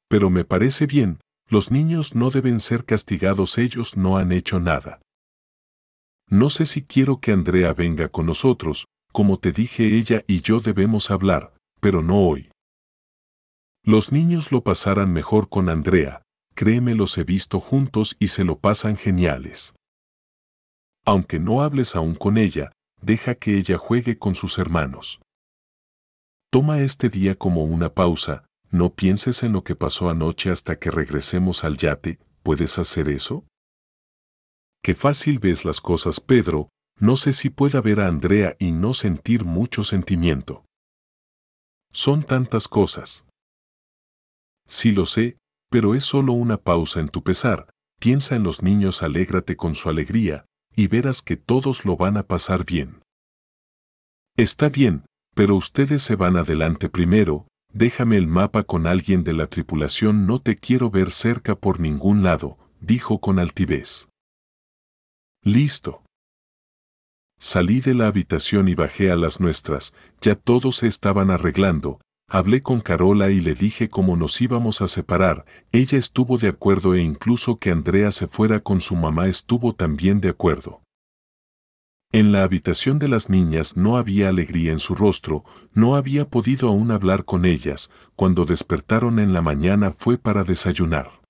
Pero 0.08 0.30
me 0.30 0.46
parece 0.46 0.86
bien, 0.86 1.20
los 1.48 1.72
niños 1.72 2.16
no 2.16 2.30
deben 2.30 2.60
ser 2.60 2.86
castigados, 2.86 3.58
ellos 3.58 3.98
no 3.98 4.18
han 4.18 4.32
hecho 4.32 4.60
nada. 4.60 5.02
No 6.30 6.50
sé 6.50 6.66
si 6.66 6.84
quiero 6.84 7.20
que 7.20 7.32
Andrea 7.32 7.74
venga 7.74 8.10
con 8.10 8.26
nosotros, 8.26 8.86
como 9.16 9.40
te 9.40 9.54
dije 9.54 9.98
ella 9.98 10.26
y 10.28 10.42
yo 10.42 10.60
debemos 10.60 11.10
hablar, 11.10 11.54
pero 11.80 12.02
no 12.02 12.28
hoy. 12.28 12.52
Los 13.82 14.12
niños 14.12 14.52
lo 14.52 14.62
pasarán 14.62 15.14
mejor 15.14 15.48
con 15.48 15.70
Andrea, 15.70 16.22
créeme 16.54 16.96
los 16.96 17.18
he 17.18 17.24
visto 17.24 17.62
juntos 17.62 18.18
y 18.20 18.28
se 18.28 18.44
lo 18.44 18.60
pasan 18.60 18.98
geniales. 18.98 19.74
Aunque 21.06 21.40
no 21.40 21.62
hables 21.62 21.96
aún 21.96 22.16
con 22.16 22.38
ella, 22.38 22.74
deja 23.02 23.36
que 23.36 23.58
ella 23.58 23.78
juegue 23.78 24.20
con 24.20 24.36
sus 24.36 24.58
hermanos. 24.58 25.22
Toma 26.52 26.82
este 26.82 27.08
día 27.08 27.36
como 27.36 27.64
una 27.64 27.94
pausa, 27.94 28.44
no 28.70 28.96
pienses 28.96 29.44
en 29.44 29.54
lo 29.54 29.64
que 29.64 29.78
pasó 29.78 30.10
anoche 30.10 30.52
hasta 30.52 30.78
que 30.78 30.92
regresemos 30.92 31.64
al 31.64 31.78
yate, 31.78 32.20
¿puedes 32.44 32.78
hacer 32.80 33.08
eso? 33.08 33.46
Qué 34.84 34.94
fácil 34.94 35.40
ves 35.40 35.64
las 35.64 35.80
cosas, 35.80 36.20
Pedro, 36.20 36.68
no 37.00 37.16
sé 37.16 37.34
si 37.34 37.50
pueda 37.50 37.82
ver 37.82 38.00
a 38.00 38.08
Andrea 38.08 38.56
y 38.60 38.72
no 38.72 38.94
sentir 38.94 39.46
mucho 39.46 39.84
sentimiento. 39.84 40.66
Son 41.92 42.24
tantas 42.24 42.68
cosas. 42.68 43.26
Sí 44.68 44.92
lo 44.92 45.06
sé, 45.06 45.38
pero 45.70 45.96
es 45.96 46.04
solo 46.04 46.34
una 46.34 46.58
pausa 46.58 47.00
en 47.00 47.10
tu 47.10 47.24
pesar, 47.24 47.70
piensa 48.00 48.36
en 48.36 48.44
los 48.44 48.64
niños, 48.64 49.04
alégrate 49.04 49.56
con 49.56 49.76
su 49.76 49.90
alegría, 49.90 50.46
y 50.76 50.88
verás 50.88 51.22
que 51.22 51.38
todos 51.38 51.86
lo 51.86 51.98
van 51.98 52.18
a 52.18 52.24
pasar 52.24 52.66
bien. 52.66 53.02
Está 54.38 54.70
bien, 54.70 55.06
pero 55.34 55.56
ustedes 55.56 56.04
se 56.04 56.16
van 56.16 56.38
adelante 56.38 56.90
primero, 56.90 57.48
Déjame 57.76 58.16
el 58.16 58.28
mapa 58.28 58.64
con 58.64 58.88
alguien 58.88 59.26
de 59.26 59.34
la 59.34 59.48
tripulación, 59.48 60.26
no 60.26 60.40
te 60.40 60.56
quiero 60.56 60.90
ver 60.90 61.12
cerca 61.12 61.56
por 61.56 61.82
ningún 61.82 62.24
lado, 62.24 62.58
dijo 62.80 63.20
con 63.20 63.38
altivez. 63.38 64.08
Listo. 65.44 66.05
Salí 67.48 67.80
de 67.80 67.94
la 67.94 68.08
habitación 68.08 68.70
y 68.70 68.74
bajé 68.74 69.12
a 69.12 69.16
las 69.16 69.40
nuestras, 69.40 69.94
ya 70.20 70.34
todos 70.34 70.78
se 70.78 70.88
estaban 70.88 71.30
arreglando, 71.30 72.02
hablé 72.28 72.64
con 72.64 72.82
Carola 72.82 73.30
y 73.30 73.40
le 73.40 73.54
dije 73.54 73.88
cómo 73.88 74.18
nos 74.18 74.42
íbamos 74.42 74.82
a 74.82 74.88
separar, 74.88 75.46
ella 75.72 76.00
estuvo 76.00 76.40
de 76.40 76.48
acuerdo 76.48 76.96
e 76.96 77.04
incluso 77.04 77.60
que 77.60 77.70
Andrea 77.70 78.12
se 78.12 78.28
fuera 78.28 78.62
con 78.62 78.82
su 78.82 78.96
mamá 78.96 79.28
estuvo 79.28 79.76
también 79.76 80.22
de 80.22 80.30
acuerdo. 80.30 80.82
En 82.12 82.32
la 82.32 82.42
habitación 82.42 82.98
de 82.98 83.10
las 83.10 83.30
niñas 83.30 83.78
no 83.78 83.98
había 83.98 84.30
alegría 84.30 84.72
en 84.72 84.80
su 84.80 84.96
rostro, 84.96 85.46
no 85.72 85.96
había 85.96 86.28
podido 86.28 86.70
aún 86.70 86.90
hablar 86.90 87.26
con 87.26 87.46
ellas, 87.46 87.92
cuando 88.16 88.46
despertaron 88.46 89.20
en 89.20 89.34
la 89.34 89.44
mañana 89.44 89.94
fue 89.94 90.18
para 90.18 90.44
desayunar. 90.44 91.22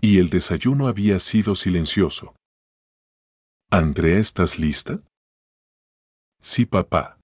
Y 0.00 0.16
el 0.16 0.30
desayuno 0.30 0.88
había 0.88 1.18
sido 1.18 1.54
silencioso. 1.54 2.34
Andrea, 3.70 4.20
¿estás 4.20 4.60
lista? 4.60 5.00
Sí, 6.40 6.66
papá. 6.66 7.18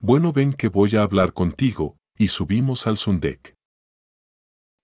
Bueno, 0.00 0.32
ven 0.32 0.54
que 0.54 0.68
voy 0.68 0.96
a 0.96 1.02
hablar 1.02 1.34
contigo, 1.34 1.98
y 2.16 2.28
subimos 2.28 2.86
al 2.86 2.96
Sundek. 2.96 3.54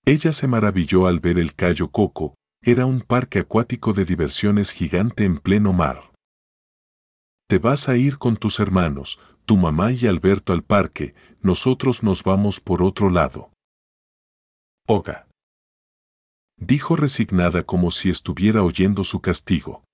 Ella 0.04 0.34
se 0.34 0.46
maravilló 0.46 1.06
al 1.06 1.20
ver 1.20 1.38
el 1.38 1.54
Cayo 1.54 1.90
Coco, 1.90 2.34
era 2.62 2.84
un 2.84 3.00
parque 3.00 3.38
acuático 3.38 3.94
de 3.94 4.04
diversiones 4.04 4.70
gigante 4.70 5.24
en 5.24 5.38
pleno 5.38 5.72
mar. 5.72 6.12
Te 7.48 7.58
vas 7.58 7.88
a 7.88 7.96
ir 7.96 8.18
con 8.18 8.36
tus 8.36 8.60
hermanos, 8.60 9.18
tu 9.46 9.56
mamá 9.56 9.92
y 9.92 10.06
Alberto 10.06 10.52
al 10.52 10.62
parque, 10.62 11.14
nosotros 11.40 12.02
nos 12.02 12.22
vamos 12.22 12.60
por 12.60 12.82
otro 12.82 13.08
lado. 13.08 13.50
Oga. 14.86 15.26
Dijo 16.58 16.96
resignada 16.96 17.62
como 17.62 17.90
si 17.90 18.10
estuviera 18.10 18.62
oyendo 18.62 19.04
su 19.04 19.20
castigo. 19.20 19.87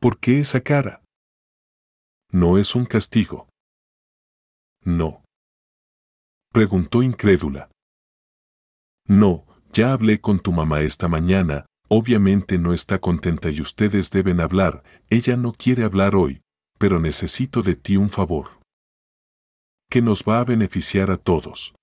¿Por 0.00 0.18
qué 0.18 0.40
esa 0.40 0.60
cara? 0.60 1.02
No 2.32 2.58
es 2.58 2.74
un 2.74 2.86
castigo. 2.86 3.48
No. 4.82 5.22
Preguntó 6.52 7.02
incrédula. 7.02 7.70
No, 9.06 9.46
ya 9.72 9.92
hablé 9.92 10.20
con 10.20 10.40
tu 10.40 10.52
mamá 10.52 10.80
esta 10.80 11.08
mañana, 11.08 11.66
Obviamente 11.92 12.56
no 12.56 12.72
está 12.72 13.00
contenta 13.00 13.50
y 13.50 13.60
ustedes 13.60 14.12
deben 14.12 14.40
hablar, 14.40 14.84
ella 15.08 15.36
no 15.36 15.52
quiere 15.52 15.82
hablar 15.82 16.14
hoy, 16.14 16.40
pero 16.78 17.00
necesito 17.00 17.62
de 17.62 17.74
ti 17.74 17.96
un 17.96 18.10
favor. 18.10 18.60
Que 19.90 20.00
nos 20.00 20.22
va 20.22 20.38
a 20.38 20.44
beneficiar 20.44 21.10
a 21.10 21.16
todos. 21.16 21.74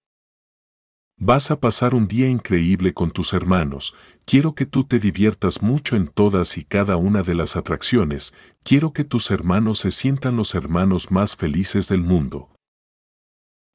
Vas 1.19 1.49
a 1.49 1.59
pasar 1.59 1.95
un 1.95 2.07
día 2.07 2.29
increíble 2.29 2.93
con 2.93 3.09
tus 3.09 3.33
hermanos, 3.33 3.95
quiero 4.23 4.53
que 4.53 4.67
tú 4.67 4.83
te 4.83 4.99
diviertas 4.99 5.63
mucho 5.63 5.95
en 5.95 6.07
todas 6.07 6.59
y 6.59 6.63
cada 6.63 6.95
una 6.95 7.23
de 7.23 7.33
las 7.33 7.55
atracciones, 7.55 8.35
quiero 8.63 8.93
que 8.93 9.03
tus 9.03 9.31
hermanos 9.31 9.79
se 9.79 9.89
sientan 9.89 10.37
los 10.37 10.53
hermanos 10.53 11.09
más 11.09 11.35
felices 11.35 11.89
del 11.89 12.01
mundo. 12.01 12.51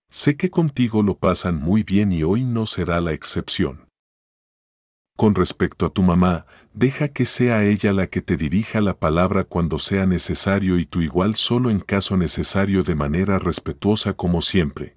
Sé 0.09 0.37
que 0.37 0.51
contigo 0.51 1.03
lo 1.03 1.19
pasan 1.19 1.57
muy 1.57 1.83
bien 1.83 2.13
y 2.13 2.23
hoy 2.23 2.45
no 2.45 2.65
será 2.65 3.01
la 3.01 3.13
excepción. 3.13 3.89
Con 5.17 5.35
respecto 5.35 5.87
a 5.87 5.91
tu 5.91 6.03
mamá, 6.03 6.47
deja 6.73 7.09
que 7.09 7.25
sea 7.25 7.65
ella 7.65 7.93
la 7.93 8.07
que 8.07 8.23
te 8.23 8.37
dirija 8.37 8.81
la 8.81 8.97
palabra 8.97 9.43
cuando 9.43 9.79
sea 9.79 10.07
necesario 10.07 10.79
y 10.79 10.87
tú 10.87 11.01
igual 11.01 11.35
solo 11.35 11.71
en 11.71 11.81
caso 11.81 12.17
necesario 12.17 12.85
de 12.85 12.95
manera 12.95 13.41
respetuosa 13.41 14.13
como 14.13 14.43
siempre. 14.43 14.95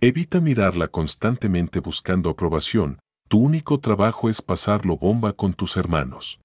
Evita 0.00 0.40
mirarla 0.40 0.86
constantemente 0.86 1.80
buscando 1.80 2.30
aprobación, 2.30 3.00
tu 3.28 3.38
único 3.38 3.80
trabajo 3.80 4.30
es 4.30 4.40
pasarlo 4.40 4.96
bomba 4.96 5.32
con 5.32 5.54
tus 5.54 5.76
hermanos. 5.76 6.40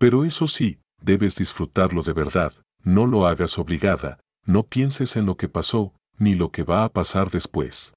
Pero 0.00 0.24
eso 0.24 0.48
sí, 0.48 0.80
debes 1.00 1.36
disfrutarlo 1.36 2.02
de 2.02 2.12
verdad, 2.12 2.52
no 2.82 3.06
lo 3.06 3.28
hagas 3.28 3.58
obligada, 3.58 4.18
no 4.44 4.64
pienses 4.64 5.14
en 5.14 5.24
lo 5.24 5.36
que 5.36 5.48
pasó, 5.48 5.94
ni 6.18 6.34
lo 6.34 6.50
que 6.50 6.64
va 6.64 6.82
a 6.82 6.88
pasar 6.88 7.30
después. 7.30 7.94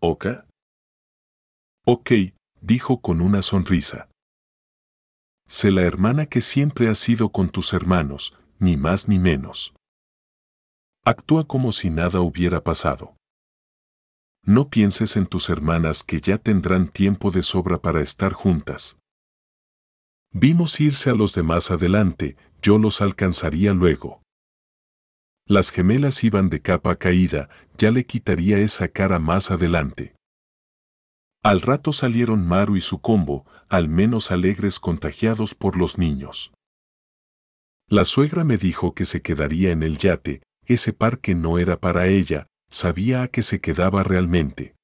¿Oka? 0.00 0.48
Ok, 1.84 2.10
dijo 2.60 3.00
con 3.00 3.20
una 3.20 3.40
sonrisa. 3.42 4.08
Sé 5.46 5.70
la 5.70 5.82
hermana 5.82 6.26
que 6.26 6.40
siempre 6.40 6.88
has 6.88 6.98
sido 6.98 7.28
con 7.28 7.50
tus 7.50 7.72
hermanos, 7.72 8.34
ni 8.58 8.76
más 8.76 9.06
ni 9.06 9.20
menos. 9.20 9.74
Actúa 11.08 11.46
como 11.46 11.70
si 11.70 11.88
nada 11.88 12.20
hubiera 12.20 12.64
pasado. 12.64 13.16
No 14.42 14.70
pienses 14.70 15.16
en 15.16 15.26
tus 15.26 15.50
hermanas 15.50 16.02
que 16.02 16.20
ya 16.20 16.36
tendrán 16.36 16.88
tiempo 16.88 17.30
de 17.30 17.42
sobra 17.42 17.80
para 17.80 18.00
estar 18.00 18.32
juntas. 18.32 18.98
Vimos 20.32 20.80
irse 20.80 21.10
a 21.10 21.14
los 21.14 21.32
demás 21.32 21.70
adelante, 21.70 22.36
yo 22.60 22.78
los 22.78 23.00
alcanzaría 23.02 23.72
luego. 23.72 24.20
Las 25.46 25.70
gemelas 25.70 26.24
iban 26.24 26.48
de 26.48 26.60
capa 26.60 26.96
caída, 26.96 27.50
ya 27.78 27.92
le 27.92 28.04
quitaría 28.04 28.58
esa 28.58 28.88
cara 28.88 29.20
más 29.20 29.52
adelante. 29.52 30.16
Al 31.44 31.60
rato 31.60 31.92
salieron 31.92 32.48
Maru 32.48 32.74
y 32.74 32.80
su 32.80 33.00
combo, 33.00 33.46
al 33.68 33.88
menos 33.88 34.32
alegres 34.32 34.80
contagiados 34.80 35.54
por 35.54 35.76
los 35.76 35.98
niños. 35.98 36.52
La 37.88 38.04
suegra 38.04 38.42
me 38.42 38.56
dijo 38.56 38.92
que 38.92 39.04
se 39.04 39.22
quedaría 39.22 39.70
en 39.70 39.84
el 39.84 39.98
yate, 39.98 40.42
ese 40.66 40.92
parque 40.92 41.34
no 41.34 41.58
era 41.58 41.80
para 41.80 42.06
ella, 42.06 42.46
sabía 42.68 43.22
a 43.22 43.28
qué 43.28 43.42
se 43.42 43.60
quedaba 43.60 44.02
realmente. 44.02 44.74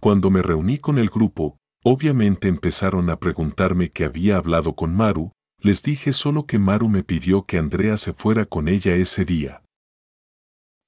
Cuando 0.00 0.30
me 0.30 0.42
reuní 0.42 0.78
con 0.78 0.98
el 0.98 1.08
grupo, 1.08 1.58
obviamente 1.82 2.48
empezaron 2.48 3.10
a 3.10 3.18
preguntarme 3.18 3.90
que 3.90 4.04
había 4.04 4.36
hablado 4.36 4.74
con 4.74 4.94
Maru, 4.94 5.32
les 5.60 5.82
dije 5.82 6.12
solo 6.12 6.46
que 6.46 6.58
Maru 6.58 6.88
me 6.88 7.02
pidió 7.02 7.44
que 7.44 7.58
Andrea 7.58 7.96
se 7.96 8.12
fuera 8.12 8.44
con 8.44 8.68
ella 8.68 8.94
ese 8.94 9.24
día. 9.24 9.62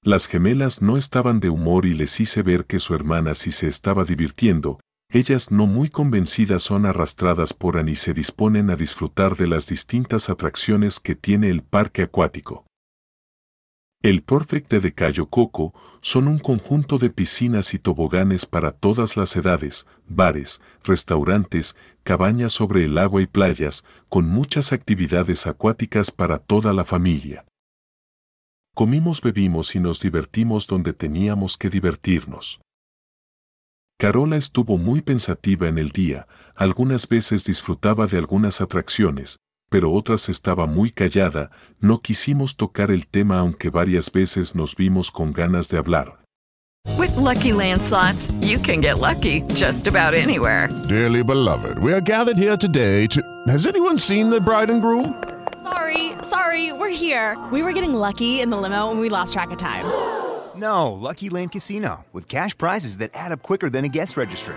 Las 0.03 0.27
gemelas 0.27 0.81
no 0.83 0.97
estaban 0.97 1.41
de 1.41 1.51
humor 1.51 1.85
y 1.85 1.95
les 1.95 2.21
hice 2.21 2.43
ver 2.43 2.67
que 2.67 2.79
su 2.79 2.95
hermana 2.95 3.35
sí 3.35 3.51
se 3.51 3.67
estaba 3.67 4.05
divirtiendo, 4.05 4.79
ellas 5.11 5.51
no 5.51 5.67
muy 5.67 5.89
convencidas 5.89 6.63
son 6.63 6.85
arrastradas 6.85 7.55
por 7.55 7.79
Annie 7.79 7.93
y 7.93 7.97
se 7.97 8.13
disponen 8.13 8.69
a 8.69 8.77
disfrutar 8.77 9.37
de 9.37 9.47
las 9.47 9.67
distintas 9.67 10.29
atracciones 10.29 11.01
que 11.01 11.15
tiene 11.15 11.49
el 11.49 11.63
parque 11.63 12.03
acuático. 12.03 12.68
El 14.01 14.23
Perfect 14.23 14.73
de 14.73 14.95
Cayo 14.95 15.27
Coco 15.27 15.75
son 16.01 16.29
un 16.29 16.39
conjunto 16.39 16.99
de 16.99 17.11
piscinas 17.11 17.75
y 17.75 17.81
toboganes 17.81 18.47
para 18.47 18.71
todas 18.71 19.17
las 19.17 19.35
edades, 19.35 19.89
bares, 20.07 20.63
restaurantes, 20.85 21.77
cabañas 22.05 22.53
sobre 22.53 22.85
el 22.85 22.97
agua 22.97 23.23
y 23.23 23.27
playas, 23.27 23.85
con 24.09 24.29
muchas 24.29 24.73
actividades 24.73 25.49
acuáticas 25.49 26.13
para 26.13 26.39
toda 26.39 26.73
la 26.73 26.85
familia. 26.85 27.45
Comimos, 28.73 29.21
bebimos 29.21 29.75
y 29.75 29.81
nos 29.81 29.99
divertimos 30.01 30.69
donde 30.69 30.93
teníamos 30.93 31.57
que 31.57 31.69
divertirnos. 31.69 32.61
Carola 33.99 34.37
estuvo 34.37 34.79
muy 34.79 35.03
pensativa 35.03 35.67
en 35.67 35.77
el 35.77 35.91
día, 35.91 36.29
algunas 36.55 37.09
veces 37.09 37.45
disfrutaba 37.45 38.07
de 38.07 38.19
algunas 38.19 38.61
atracciones, 38.61 39.41
pero 39.69 39.93
otras 39.93 40.29
estaba 40.29 40.67
muy 40.67 40.91
callada, 40.91 41.51
no 41.81 42.01
quisimos 42.01 42.57
tocar 42.57 42.91
el 42.91 43.07
tema 43.07 43.39
aunque 43.41 43.71
varias 43.71 44.11
veces 44.11 44.55
nos 44.55 44.75
vimos 44.75 45.11
con 45.11 45.33
ganas 45.33 45.69
de 45.69 45.79
hablar. 45.79 46.19
With 46.97 47.15
lucky 47.17 47.53
landslots, 47.53 48.33
you 48.41 48.59
can 48.59 48.81
get 48.81 48.99
lucky 48.99 49.43
just 49.55 49.87
about 49.87 50.15
anywhere. 50.15 50.69
Dearly 50.89 51.23
beloved, 51.23 51.79
we 51.79 51.93
are 51.93 52.01
gathered 52.01 52.39
here 52.39 52.57
today 52.57 53.07
to. 53.09 53.21
Has 53.49 53.67
anyone 53.67 53.99
seen 53.99 54.31
the 54.31 54.41
bride 54.41 54.71
and 54.71 54.81
groom? 54.81 55.15
Sorry, 55.63 56.13
sorry, 56.23 56.73
we're 56.73 56.89
here. 56.89 57.37
We 57.53 57.63
were 57.63 57.73
getting 57.73 57.93
lucky 57.95 58.41
in 58.41 58.51
the 58.51 58.57
limo 58.57 58.91
and 58.91 59.01
we 59.01 59.09
lost 59.11 59.33
track 59.33 59.51
of 59.51 59.59
time. 59.59 59.85
No, 60.57 60.93
Lucky 60.93 61.29
Land 61.29 61.53
Casino, 61.53 62.05
with 62.13 62.29
cash 62.29 62.57
prizes 62.57 62.97
that 62.99 63.11
add 63.15 63.31
up 63.33 63.43
quicker 63.43 63.71
than 63.71 63.85
a 63.85 63.89
guest 63.89 64.17
registry. 64.17 64.57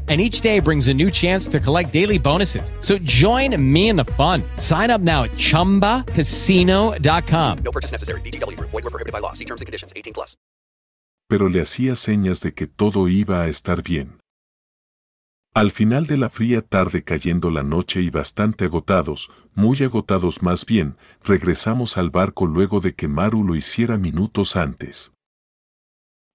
and 0.09 0.19
each 0.19 0.41
day 0.41 0.59
brings 0.59 0.89
a 0.89 0.93
new 0.93 1.09
chance 1.09 1.47
to 1.47 1.61
collect 1.61 1.93
daily 1.93 2.17
bonuses. 2.17 2.73
So 2.81 2.97
join 2.97 3.55
me 3.57 3.87
in 3.87 3.95
the 3.95 4.03
fun. 4.17 4.43
Sign 4.57 4.89
up 4.89 4.99
now 4.99 5.23
at 5.23 5.31
ChumbaCasino.com. 5.37 7.57
No 7.63 7.71
purchase 7.71 7.93
necessary. 7.93 8.19
BGW. 8.21 8.59
Void 8.59 8.83
were 8.83 8.89
prohibited 8.89 9.13
by 9.13 9.19
law. 9.19 9.31
See 9.33 9.45
terms 9.45 9.61
and 9.61 9.67
conditions. 9.67 9.93
18 9.95 10.13
plus. 10.13 10.35
Pero 11.29 11.47
le 11.47 11.61
hacía 11.61 11.95
señas 11.95 12.41
de 12.41 12.53
que 12.53 12.67
todo 12.67 13.07
iba 13.07 13.43
a 13.43 13.47
estar 13.47 13.81
bien. 13.81 14.21
Al 15.53 15.71
final 15.71 16.07
de 16.07 16.15
la 16.15 16.29
fría 16.29 16.61
tarde 16.61 17.03
cayendo 17.03 17.51
la 17.51 17.61
noche 17.61 17.99
y 17.99 18.09
bastante 18.09 18.65
agotados, 18.65 19.29
muy 19.53 19.77
agotados 19.83 20.41
más 20.41 20.65
bien, 20.65 20.95
regresamos 21.25 21.97
al 21.97 22.09
barco 22.09 22.45
luego 22.45 22.79
de 22.79 22.95
que 22.95 23.09
Maru 23.09 23.43
lo 23.43 23.55
hiciera 23.55 23.97
minutos 23.97 24.55
antes. 24.55 25.11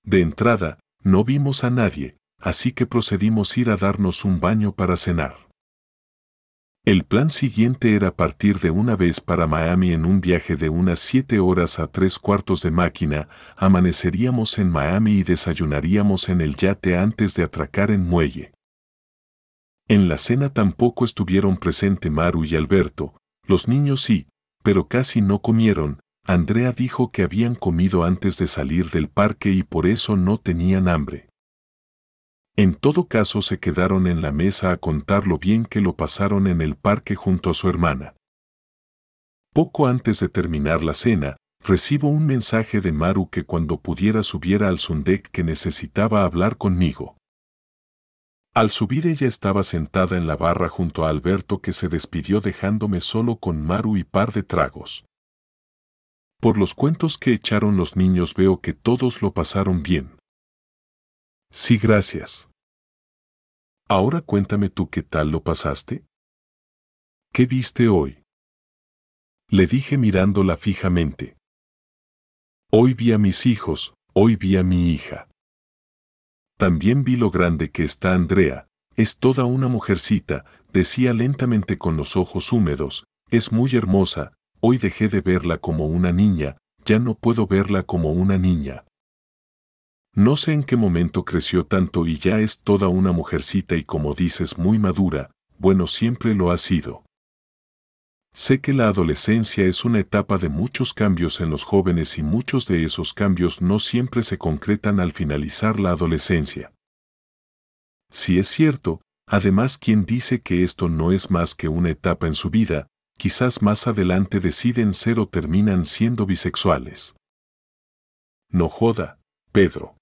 De 0.03 0.21
entrada, 0.21 0.81
no 1.03 1.25
vimos 1.25 1.65
a 1.65 1.71
nadie, 1.71 2.19
así 2.41 2.73
que 2.73 2.87
procedimos 2.87 3.57
ir 3.59 3.71
a 3.71 3.77
darnos 3.77 4.25
un 4.25 4.41
baño 4.41 4.73
para 4.73 4.97
cenar. 4.97 5.47
El 6.87 7.03
plan 7.03 7.31
siguiente 7.31 7.97
era 7.97 8.15
partir 8.15 8.61
de 8.61 8.71
una 8.71 8.95
vez 8.95 9.21
para 9.21 9.49
Miami 9.49 9.93
en 9.93 10.05
un 10.05 10.21
viaje 10.21 10.55
de 10.55 10.69
unas 10.69 11.01
siete 11.01 11.41
horas 11.41 11.81
a 11.81 11.89
tres 11.89 12.17
cuartos 12.17 12.63
de 12.63 12.71
máquina, 12.71 13.29
amaneceríamos 13.57 14.57
en 14.59 14.71
Miami 14.71 15.15
y 15.15 15.23
desayunaríamos 15.25 16.29
en 16.29 16.41
el 16.41 16.55
yate 16.55 16.97
antes 16.97 17.35
de 17.35 17.43
atracar 17.43 17.91
en 17.91 18.07
muelle. 18.07 18.53
En 19.89 20.09
la 20.09 20.17
cena 20.17 20.53
tampoco 20.53 21.05
estuvieron 21.05 21.57
presente 21.57 22.09
Maru 22.09 22.45
y 22.45 22.55
Alberto, 22.55 23.17
los 23.49 23.67
niños 23.67 24.03
sí, 24.03 24.29
pero 24.63 24.87
casi 24.87 25.21
no 25.21 25.41
comieron, 25.41 25.99
Andrea 26.25 26.71
dijo 26.71 27.11
que 27.11 27.23
habían 27.23 27.57
comido 27.57 28.05
antes 28.05 28.39
de 28.39 28.47
salir 28.47 28.91
del 28.91 29.09
parque 29.09 29.51
y 29.51 29.65
por 29.65 29.87
eso 29.87 30.17
no 30.17 30.39
tenían 30.39 30.87
hambre. 30.89 31.29
En 32.59 32.75
todo 32.75 33.07
caso 33.07 33.43
se 33.43 33.59
quedaron 33.59 34.07
en 34.07 34.23
la 34.23 34.33
mesa 34.33 34.73
a 34.73 34.79
contar 34.79 35.27
lo 35.27 35.39
bien 35.39 35.67
que 35.67 35.83
lo 35.83 35.95
pasaron 35.95 36.47
en 36.47 36.63
el 36.63 36.75
parque 36.75 37.15
junto 37.15 37.51
a 37.51 37.55
su 37.55 37.69
hermana. 37.69 38.15
Poco 39.53 39.87
antes 39.87 40.21
de 40.21 40.31
terminar 40.31 40.83
la 40.83 40.95
cena, 40.95 41.37
recibo 41.63 42.09
un 42.09 42.27
mensaje 42.27 42.81
de 42.81 42.93
Maru 42.93 43.29
que 43.29 43.45
cuando 43.45 43.79
pudiera 43.79 44.23
subiera 44.23 44.69
al 44.69 44.79
Sundek 44.79 45.31
que 45.31 45.45
necesitaba 45.45 46.25
hablar 46.25 46.57
conmigo. 46.57 47.19
Al 48.55 48.71
subir 48.71 49.07
ella 49.07 49.29
estaba 49.29 49.63
sentada 49.63 50.17
en 50.17 50.27
la 50.27 50.37
barra 50.37 50.71
junto 50.71 51.05
a 51.05 51.11
Alberto 51.11 51.61
que 51.61 51.75
se 51.75 51.89
despidió 51.89 52.41
dejándome 52.41 53.01
solo 53.01 53.37
con 53.37 53.63
Maru 53.63 53.99
y 53.99 54.05
par 54.05 54.33
de 54.33 54.43
tragos. 54.43 55.05
Por 56.41 56.57
los 56.57 56.73
cuentos 56.73 57.19
que 57.19 57.35
echaron 57.35 57.77
los 57.77 57.97
niños 57.97 58.33
veo 58.33 58.63
que 58.63 58.73
todos 58.73 59.21
lo 59.21 59.35
pasaron 59.35 59.83
bien. 59.83 60.16
Sí, 61.59 61.79
gracias. 61.79 62.51
Ahora 63.89 64.21
cuéntame 64.21 64.69
tú 64.69 64.91
qué 64.91 65.03
tal 65.03 65.31
lo 65.31 65.43
pasaste. 65.43 66.05
¿Qué 67.33 67.47
viste 67.47 67.89
hoy? 67.89 68.23
Le 69.49 69.67
dije 69.67 69.97
mirándola 69.97 70.59
fijamente. 70.59 71.39
Hoy 72.71 72.93
vi 72.93 73.13
a 73.13 73.19
mis 73.19 73.47
hijos, 73.47 73.95
hoy 74.13 74.37
vi 74.37 74.59
a 74.59 74.63
mi 74.63 74.91
hija. 74.91 75.31
También 76.59 77.05
vi 77.05 77.17
lo 77.17 77.31
grande 77.31 77.71
que 77.71 77.85
está 77.85 78.13
Andrea, 78.13 78.67
es 78.95 79.17
toda 79.17 79.47
una 79.47 79.69
mujercita, 79.69 80.45
decía 80.75 81.15
lentamente 81.15 81.79
con 81.79 81.97
los 81.97 82.19
ojos 82.19 82.53
húmedos, 82.53 83.05
es 83.31 83.51
muy 83.51 83.75
hermosa, 83.75 84.35
hoy 84.61 84.77
dejé 84.77 85.09
de 85.09 85.23
verla 85.23 85.57
como 85.57 85.87
una 85.87 86.13
niña, 86.13 86.59
ya 86.85 86.99
no 86.99 87.15
puedo 87.15 87.47
verla 87.47 87.83
como 87.83 88.13
una 88.13 88.37
niña. 88.37 88.85
No 90.17 90.35
sé 90.37 90.55
en 90.55 90.65
qué 90.65 90.77
momento 90.77 91.27
creció 91.27 91.67
tanto 91.67 92.07
y 92.07 92.17
ya 92.17 92.41
es 92.41 92.61
toda 92.63 92.89
una 92.89 93.13
mujercita 93.13 93.77
y 93.77 93.85
como 93.85 94.15
dices 94.15 94.57
muy 94.57 94.79
madura, 94.79 95.31
bueno 95.59 95.87
siempre 95.87 96.35
lo 96.35 96.51
ha 96.51 96.57
sido. 96.57 97.05
Sé 98.33 98.63
que 98.63 98.73
la 98.73 98.89
adolescencia 98.89 99.67
es 99.67 99.85
una 99.85 99.99
etapa 99.99 100.39
de 100.39 100.49
muchos 100.49 100.95
cambios 100.95 101.41
en 101.41 101.51
los 101.51 101.65
jóvenes 101.65 102.17
y 102.17 102.23
muchos 102.23 102.67
de 102.67 102.83
esos 102.83 103.13
cambios 103.13 103.61
no 103.61 103.79
siempre 103.79 104.23
se 104.23 104.39
concretan 104.39 105.01
al 105.01 105.13
finalizar 105.13 105.79
la 105.79 105.91
adolescencia. 105.91 106.73
Si 108.11 108.39
es 108.39 108.49
cierto, 108.49 109.03
además 109.27 109.77
quien 109.77 110.07
dice 110.07 110.41
que 110.41 110.63
esto 110.63 110.89
no 110.89 111.13
es 111.13 111.31
más 111.31 111.55
que 111.55 111.69
una 111.69 111.91
etapa 111.91 112.27
en 112.27 112.35
su 112.35 112.49
vida, 112.49 112.87
quizás 113.19 113.61
más 113.61 113.87
adelante 113.87 114.41
deciden 114.41 114.95
ser 114.95 115.21
o 115.21 115.29
terminan 115.29 115.85
siendo 115.85 116.25
bisexuales. 116.25 117.17
No 118.51 118.71
joda, 118.71 119.21
Pedro. 119.53 119.96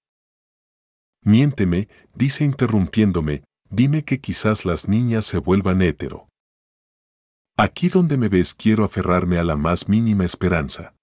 Miénteme, 1.27 1.89
dice 2.13 2.45
interrumpiéndome, 2.45 3.43
dime 3.71 4.03
que 4.03 4.21
quizás 4.21 4.63
las 4.63 4.87
niñas 4.87 5.25
se 5.25 5.39
vuelvan 5.39 5.81
hétero. 5.81 6.29
Aquí 7.57 7.89
donde 7.89 8.15
me 8.15 8.29
ves 8.29 8.53
quiero 8.53 8.83
aferrarme 8.83 9.39
a 9.39 9.43
la 9.43 9.55
más 9.55 9.89
mínima 9.89 10.23
esperanza. 10.23 10.93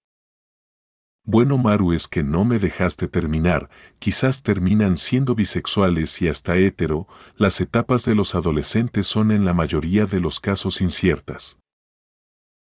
Bueno 1.25 1.57
Maru 1.57 1.91
es 1.91 2.07
que 2.07 2.23
no 2.23 2.45
me 2.45 2.57
dejaste 2.57 3.09
terminar, 3.09 3.69
quizás 3.99 4.43
terminan 4.43 4.95
siendo 4.95 5.35
bisexuales 5.35 6.21
y 6.21 6.29
hasta 6.29 6.55
hétero, 6.55 7.05
las 7.35 7.59
etapas 7.59 8.05
de 8.05 8.15
los 8.15 8.33
adolescentes 8.33 9.05
son 9.07 9.29
en 9.29 9.43
la 9.43 9.53
mayoría 9.53 10.05
de 10.05 10.21
los 10.21 10.39
casos 10.39 10.79
inciertas. 10.79 11.59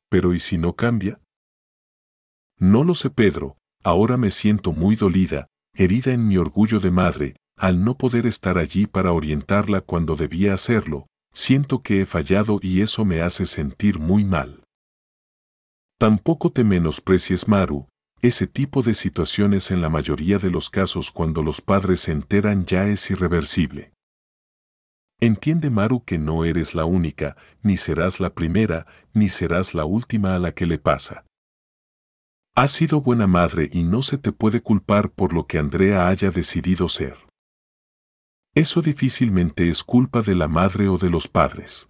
Pero 0.09 0.33
¿y 0.33 0.39
si 0.39 0.57
no 0.57 0.73
cambia? 0.73 1.21
No 2.57 2.83
lo 2.83 2.95
sé 2.95 3.11
Pedro, 3.11 3.55
ahora 3.83 4.17
me 4.17 4.31
siento 4.31 4.71
muy 4.71 4.95
dolida, 4.95 5.47
herida 5.75 6.13
en 6.13 6.27
mi 6.27 6.37
orgullo 6.37 6.79
de 6.79 6.91
madre, 6.91 7.35
al 7.57 7.83
no 7.83 7.97
poder 7.97 8.25
estar 8.25 8.57
allí 8.57 8.87
para 8.87 9.11
orientarla 9.11 9.81
cuando 9.81 10.15
debía 10.15 10.53
hacerlo, 10.53 11.07
siento 11.33 11.81
que 11.81 12.01
he 12.01 12.05
fallado 12.05 12.59
y 12.61 12.81
eso 12.81 13.05
me 13.05 13.21
hace 13.21 13.45
sentir 13.45 13.99
muy 13.99 14.23
mal. 14.23 14.63
Tampoco 15.97 16.51
te 16.51 16.63
menosprecies 16.63 17.47
Maru, 17.47 17.87
ese 18.21 18.47
tipo 18.47 18.81
de 18.81 18.93
situaciones 18.93 19.71
en 19.71 19.81
la 19.81 19.89
mayoría 19.89 20.39
de 20.39 20.49
los 20.49 20.69
casos 20.69 21.11
cuando 21.11 21.43
los 21.43 21.61
padres 21.61 22.01
se 22.01 22.11
enteran 22.11 22.65
ya 22.65 22.87
es 22.87 23.09
irreversible. 23.11 23.93
Entiende 25.21 25.69
Maru 25.69 26.03
que 26.03 26.17
no 26.17 26.43
eres 26.43 26.75
la 26.75 26.85
única, 26.85 27.37
ni 27.61 27.77
serás 27.77 28.19
la 28.19 28.33
primera, 28.33 28.85
ni 29.13 29.29
serás 29.29 29.73
la 29.73 29.85
última 29.85 30.35
a 30.35 30.39
la 30.39 30.53
que 30.53 30.65
le 30.65 30.77
pasa. 30.77 31.24
Has 32.57 32.71
sido 32.71 33.01
buena 33.01 33.27
madre 33.27 33.69
y 33.73 33.83
no 33.83 34.01
se 34.01 34.17
te 34.17 34.31
puede 34.31 34.61
culpar 34.61 35.11
por 35.11 35.33
lo 35.33 35.45
que 35.45 35.57
Andrea 35.57 36.07
haya 36.07 36.31
decidido 36.31 36.87
ser. 36.87 37.17
Eso 38.53 38.81
difícilmente 38.81 39.67
es 39.67 39.83
culpa 39.83 40.21
de 40.21 40.35
la 40.35 40.47
madre 40.47 40.87
o 40.87 40.97
de 40.97 41.09
los 41.09 41.27
padres. 41.27 41.89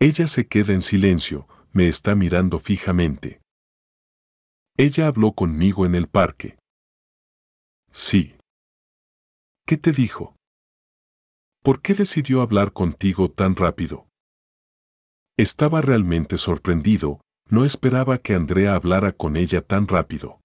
Ella 0.00 0.26
se 0.26 0.48
queda 0.48 0.72
en 0.72 0.80
silencio, 0.80 1.46
me 1.72 1.88
está 1.88 2.14
mirando 2.14 2.58
fijamente. 2.58 3.42
Ella 4.78 5.08
habló 5.08 5.32
conmigo 5.32 5.84
en 5.84 5.94
el 5.94 6.08
parque. 6.08 6.56
Sí. 7.90 8.34
¿Qué 9.66 9.76
te 9.76 9.92
dijo? 9.92 10.36
¿Por 11.62 11.82
qué 11.82 11.92
decidió 11.92 12.40
hablar 12.40 12.72
contigo 12.72 13.30
tan 13.30 13.56
rápido? 13.56 14.08
Estaba 15.36 15.82
realmente 15.82 16.38
sorprendido, 16.38 17.20
no 17.50 17.64
esperaba 17.64 18.18
que 18.18 18.34
Andrea 18.34 18.74
hablara 18.74 19.12
con 19.12 19.36
ella 19.36 19.62
tan 19.62 19.88
rápido. 19.88 20.40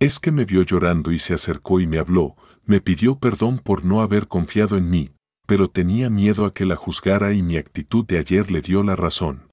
Es 0.00 0.18
que 0.18 0.32
me 0.32 0.44
vio 0.44 0.62
llorando 0.62 1.12
y 1.12 1.18
se 1.18 1.34
acercó 1.34 1.80
y 1.80 1.86
me 1.86 1.98
habló, 1.98 2.36
me 2.64 2.80
pidió 2.80 3.18
perdón 3.18 3.58
por 3.58 3.84
no 3.84 4.00
haber 4.00 4.28
confiado 4.28 4.76
en 4.76 4.90
mí, 4.90 5.12
pero 5.46 5.68
tenía 5.68 6.10
miedo 6.10 6.44
a 6.44 6.54
que 6.54 6.64
la 6.64 6.76
juzgara 6.76 7.32
y 7.32 7.42
mi 7.42 7.56
actitud 7.56 8.06
de 8.06 8.18
ayer 8.18 8.50
le 8.50 8.62
dio 8.62 8.82
la 8.82 8.96
razón. 8.96 9.50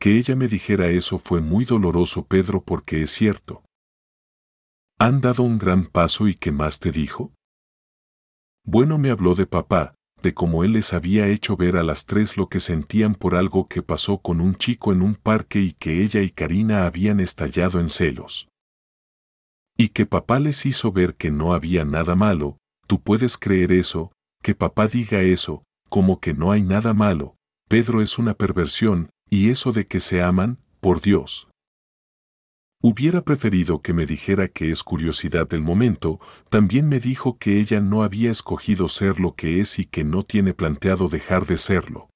Que 0.00 0.18
ella 0.18 0.34
me 0.34 0.48
dijera 0.48 0.88
eso 0.88 1.18
fue 1.18 1.40
muy 1.40 1.64
doloroso, 1.64 2.26
Pedro, 2.26 2.64
porque 2.64 3.02
es 3.02 3.10
cierto. 3.10 3.64
Han 4.98 5.20
dado 5.20 5.42
un 5.44 5.58
gran 5.58 5.86
paso 5.86 6.26
y 6.26 6.34
¿qué 6.34 6.50
más 6.50 6.80
te 6.80 6.90
dijo? 6.90 7.32
Bueno, 8.64 8.98
me 8.98 9.10
habló 9.10 9.34
de 9.34 9.46
papá, 9.46 9.94
de 10.22 10.34
cómo 10.34 10.64
él 10.64 10.72
les 10.72 10.92
había 10.92 11.26
hecho 11.28 11.56
ver 11.56 11.76
a 11.76 11.82
las 11.82 12.06
tres 12.06 12.36
lo 12.36 12.48
que 12.48 12.60
sentían 12.60 13.14
por 13.14 13.34
algo 13.34 13.68
que 13.68 13.82
pasó 13.82 14.18
con 14.18 14.40
un 14.40 14.54
chico 14.54 14.92
en 14.92 15.02
un 15.02 15.14
parque 15.14 15.60
y 15.60 15.72
que 15.72 16.02
ella 16.02 16.22
y 16.22 16.30
Karina 16.30 16.86
habían 16.86 17.20
estallado 17.20 17.80
en 17.80 17.88
celos. 17.88 18.48
Y 19.76 19.88
que 19.88 20.06
papá 20.06 20.38
les 20.38 20.64
hizo 20.64 20.92
ver 20.92 21.14
que 21.16 21.30
no 21.30 21.54
había 21.54 21.84
nada 21.84 22.14
malo, 22.14 22.58
tú 22.86 23.00
puedes 23.00 23.36
creer 23.36 23.72
eso, 23.72 24.12
que 24.42 24.54
papá 24.54 24.86
diga 24.86 25.20
eso, 25.20 25.64
como 25.88 26.20
que 26.20 26.34
no 26.34 26.52
hay 26.52 26.62
nada 26.62 26.94
malo, 26.94 27.36
Pedro 27.68 28.02
es 28.02 28.18
una 28.18 28.34
perversión, 28.34 29.10
y 29.28 29.50
eso 29.50 29.72
de 29.72 29.86
que 29.86 30.00
se 30.00 30.22
aman, 30.22 30.58
por 30.80 31.00
Dios. 31.00 31.48
Hubiera 32.84 33.22
preferido 33.22 33.80
que 33.80 33.92
me 33.92 34.06
dijera 34.06 34.48
que 34.48 34.68
es 34.70 34.82
curiosidad 34.82 35.48
del 35.48 35.62
momento, 35.62 36.18
también 36.50 36.88
me 36.88 36.98
dijo 36.98 37.38
que 37.38 37.60
ella 37.60 37.80
no 37.80 38.02
había 38.02 38.28
escogido 38.32 38.88
ser 38.88 39.20
lo 39.20 39.36
que 39.36 39.60
es 39.60 39.78
y 39.78 39.84
que 39.84 40.02
no 40.02 40.24
tiene 40.24 40.52
planteado 40.52 41.08
dejar 41.08 41.46
de 41.46 41.58
serlo. 41.58 42.10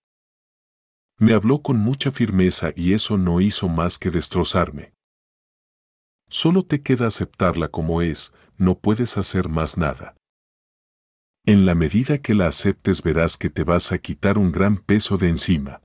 Me 1.21 1.35
habló 1.35 1.63
con 1.63 1.79
mucha 1.79 2.11
firmeza 2.11 2.73
y 2.75 2.95
eso 2.95 3.17
no 3.17 3.41
hizo 3.41 3.69
más 3.69 3.97
que 3.97 4.11
destrozarme. 4.11 4.93
Solo 6.29 6.65
te 6.65 6.83
queda 6.83 7.07
aceptarla 7.07 7.69
como 7.69 8.03
es, 8.03 8.33
no 8.59 8.77
puedes 8.77 9.19
hacer 9.19 9.49
más 9.49 9.79
nada. 9.79 10.17
En 11.45 11.65
la 11.65 11.77
medida 11.77 12.19
que 12.19 12.35
la 12.35 12.49
aceptes 12.49 13.03
verás 13.05 13.37
que 13.37 13.51
te 13.51 13.63
vas 13.63 13.93
a 13.93 13.99
quitar 13.99 14.37
un 14.37 14.51
gran 14.51 14.79
peso 14.79 15.17
de 15.17 15.29
encima. 15.29 15.81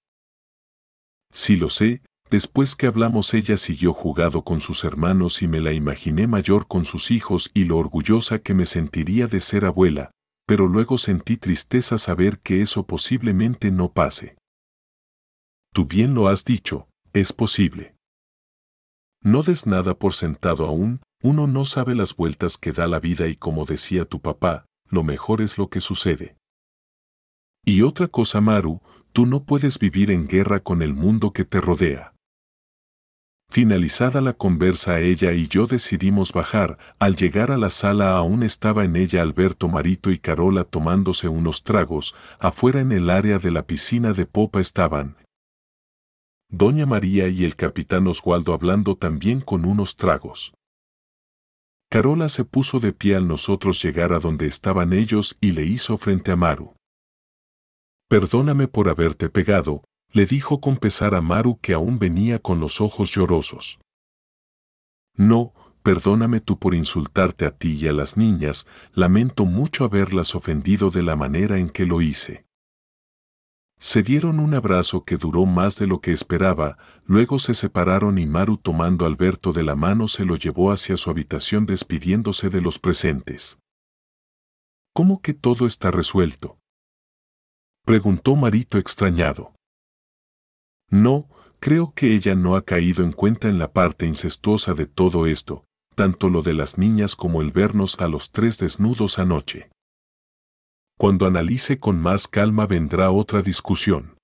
Sí 1.32 1.56
lo 1.56 1.70
sé, 1.70 2.02
después 2.32 2.78
que 2.78 2.88
hablamos 2.88 3.34
ella 3.34 3.58
siguió 3.58 3.94
jugado 3.94 4.44
con 4.44 4.62
sus 4.62 4.86
hermanos 4.86 5.42
y 5.42 5.50
me 5.50 5.60
la 5.60 5.74
imaginé 5.74 6.28
mayor 6.28 6.66
con 6.66 6.86
sus 6.86 7.12
hijos 7.12 7.52
y 7.54 7.66
lo 7.66 7.78
orgullosa 7.78 8.40
que 8.40 8.54
me 8.54 8.66
sentiría 8.66 9.28
de 9.28 9.42
ser 9.42 9.66
abuela, 9.66 10.12
pero 10.48 10.68
luego 10.68 10.98
sentí 10.98 11.36
tristeza 11.36 11.98
saber 11.98 12.40
que 12.40 12.62
eso 12.62 12.88
posiblemente 12.88 13.70
no 13.70 13.92
pase. 13.92 14.38
Tú 15.74 15.86
bien 15.86 16.14
lo 16.14 16.30
has 16.30 16.46
dicho, 16.46 16.88
es 17.12 17.34
posible. 17.34 17.96
No 19.22 19.44
des 19.44 19.68
nada 19.68 19.94
por 19.94 20.14
sentado 20.14 20.66
aún, 20.66 21.02
uno 21.22 21.48
no 21.48 21.66
sabe 21.66 21.96
las 21.96 22.16
vueltas 22.16 22.58
que 22.58 22.72
da 22.72 22.88
la 22.88 23.00
vida 23.00 23.28
y 23.28 23.36
como 23.36 23.66
decía 23.66 24.06
tu 24.06 24.22
papá, 24.22 24.66
lo 24.90 25.04
mejor 25.04 25.42
es 25.42 25.58
lo 25.58 25.70
que 25.70 25.82
sucede. 25.82 26.38
Y 27.66 27.84
otra 27.84 28.08
cosa, 28.08 28.42
Maru, 28.42 28.82
tú 29.12 29.26
no 29.26 29.44
puedes 29.44 29.78
vivir 29.78 30.12
en 30.12 30.28
guerra 30.28 30.62
con 30.62 30.82
el 30.82 30.94
mundo 30.94 31.32
que 31.32 31.46
te 31.46 31.62
rodea. 31.62 32.14
Finalizada 33.54 34.22
la 34.22 34.32
conversa 34.32 35.02
ella 35.02 35.34
y 35.34 35.50
yo 35.50 35.68
decidimos 35.68 36.32
bajar, 36.32 36.78
al 37.00 37.18
llegar 37.18 37.52
a 37.52 37.58
la 37.58 37.70
sala 37.70 38.12
aún 38.12 38.44
estaba 38.44 38.86
en 38.86 38.96
ella 38.96 39.22
Alberto 39.22 39.68
Marito 39.68 40.10
y 40.10 40.20
Carola 40.20 40.64
tomándose 40.64 41.28
unos 41.28 41.64
tragos, 41.64 42.16
afuera 42.40 42.80
en 42.80 42.94
el 42.94 43.10
área 43.10 43.40
de 43.40 43.52
la 43.52 43.68
piscina 43.68 44.14
de 44.14 44.26
popa 44.26 44.62
estaban. 44.62 45.18
Doña 46.48 46.86
María 46.86 47.28
y 47.28 47.44
el 47.44 47.58
capitán 47.58 48.08
Oswaldo 48.08 48.54
hablando 48.54 48.96
también 48.96 49.42
con 49.42 49.66
unos 49.66 49.98
tragos. 49.98 50.54
Carola 51.90 52.30
se 52.30 52.46
puso 52.46 52.80
de 52.80 52.94
pie 52.94 53.18
al 53.18 53.28
nosotros 53.28 53.84
llegar 53.84 54.14
a 54.14 54.20
donde 54.20 54.48
estaban 54.48 54.94
ellos 54.94 55.38
y 55.42 55.52
le 55.52 55.66
hizo 55.66 55.98
frente 55.98 56.32
a 56.32 56.38
Maru. 56.38 56.74
Perdóname 58.08 58.70
por 58.70 58.88
haberte 58.88 59.30
pegado, 59.30 59.84
le 60.12 60.26
dijo 60.26 60.60
con 60.60 60.78
pesar 60.78 61.16
a 61.16 61.22
Maru 61.22 61.60
que 61.62 61.74
aún 61.74 62.00
venía 62.00 62.40
con 62.40 62.60
los 62.60 62.82
ojos 62.82 63.12
llorosos. 63.12 63.80
No, 65.16 65.54
perdóname 65.84 66.40
tú 66.40 66.60
por 66.60 66.76
insultarte 66.76 67.46
a 67.46 67.52
ti 67.52 67.78
y 67.80 67.88
a 67.88 67.94
las 67.94 68.18
niñas, 68.18 68.68
lamento 68.94 69.46
mucho 69.46 69.86
haberlas 69.86 70.36
ofendido 70.36 70.90
de 70.90 71.04
la 71.04 71.16
manera 71.16 71.58
en 71.58 71.70
que 71.70 71.86
lo 71.86 72.02
hice. 72.02 72.46
Se 73.80 74.04
dieron 74.04 74.40
un 74.40 74.54
abrazo 74.54 75.06
que 75.06 75.18
duró 75.18 75.48
más 75.48 75.78
de 75.78 75.88
lo 75.88 76.02
que 76.02 76.12
esperaba, 76.12 76.78
luego 77.06 77.40
se 77.40 77.56
separaron 77.56 78.20
y 78.20 78.28
Maru 78.28 78.58
tomando 78.58 79.06
a 79.06 79.08
Alberto 79.08 79.54
de 79.54 79.64
la 79.64 79.76
mano 79.76 80.08
se 80.08 80.24
lo 80.24 80.36
llevó 80.36 80.72
hacia 80.72 80.98
su 80.98 81.10
habitación 81.10 81.66
despidiéndose 81.66 82.50
de 82.50 82.62
los 82.62 82.78
presentes. 82.78 83.58
¿Cómo 84.94 85.22
que 85.22 85.34
todo 85.34 85.66
está 85.66 85.90
resuelto? 85.90 86.60
Preguntó 87.84 88.36
Marito 88.36 88.78
extrañado. 88.78 89.56
No, 90.92 91.30
creo 91.60 91.94
que 91.96 92.14
ella 92.14 92.36
no 92.36 92.56
ha 92.56 92.64
caído 92.64 93.04
en 93.04 93.14
cuenta 93.14 93.48
en 93.48 93.58
la 93.58 93.72
parte 93.72 94.06
incestuosa 94.06 94.74
de 94.74 94.86
todo 94.86 95.26
esto, 95.26 95.64
tanto 95.96 96.30
lo 96.30 96.42
de 96.42 96.54
las 96.54 96.78
niñas 96.78 97.16
como 97.16 97.42
el 97.42 97.52
vernos 97.52 98.00
a 98.00 98.08
los 98.08 98.32
tres 98.32 98.58
desnudos 98.58 99.18
anoche. 99.18 99.72
Cuando 100.98 101.26
analice 101.26 101.80
con 101.80 102.00
más 102.00 102.28
calma 102.28 102.68
vendrá 102.68 103.10
otra 103.10 103.42
discusión. 103.42 104.18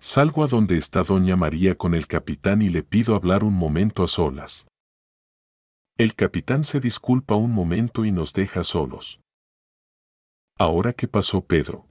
Salgo 0.00 0.42
a 0.42 0.46
donde 0.46 0.76
está 0.76 1.02
doña 1.02 1.36
María 1.36 1.76
con 1.76 1.94
el 1.94 2.06
capitán 2.06 2.62
y 2.62 2.70
le 2.70 2.82
pido 2.82 3.14
hablar 3.14 3.44
un 3.44 3.54
momento 3.54 4.02
a 4.02 4.08
solas. 4.08 4.66
El 5.98 6.14
capitán 6.14 6.64
se 6.64 6.80
disculpa 6.80 7.34
un 7.34 7.52
momento 7.52 8.04
y 8.04 8.10
nos 8.10 8.32
deja 8.32 8.64
solos. 8.64 9.20
¿Ahora 10.58 10.92
qué 10.92 11.08
pasó, 11.08 11.42
Pedro? 11.42 11.88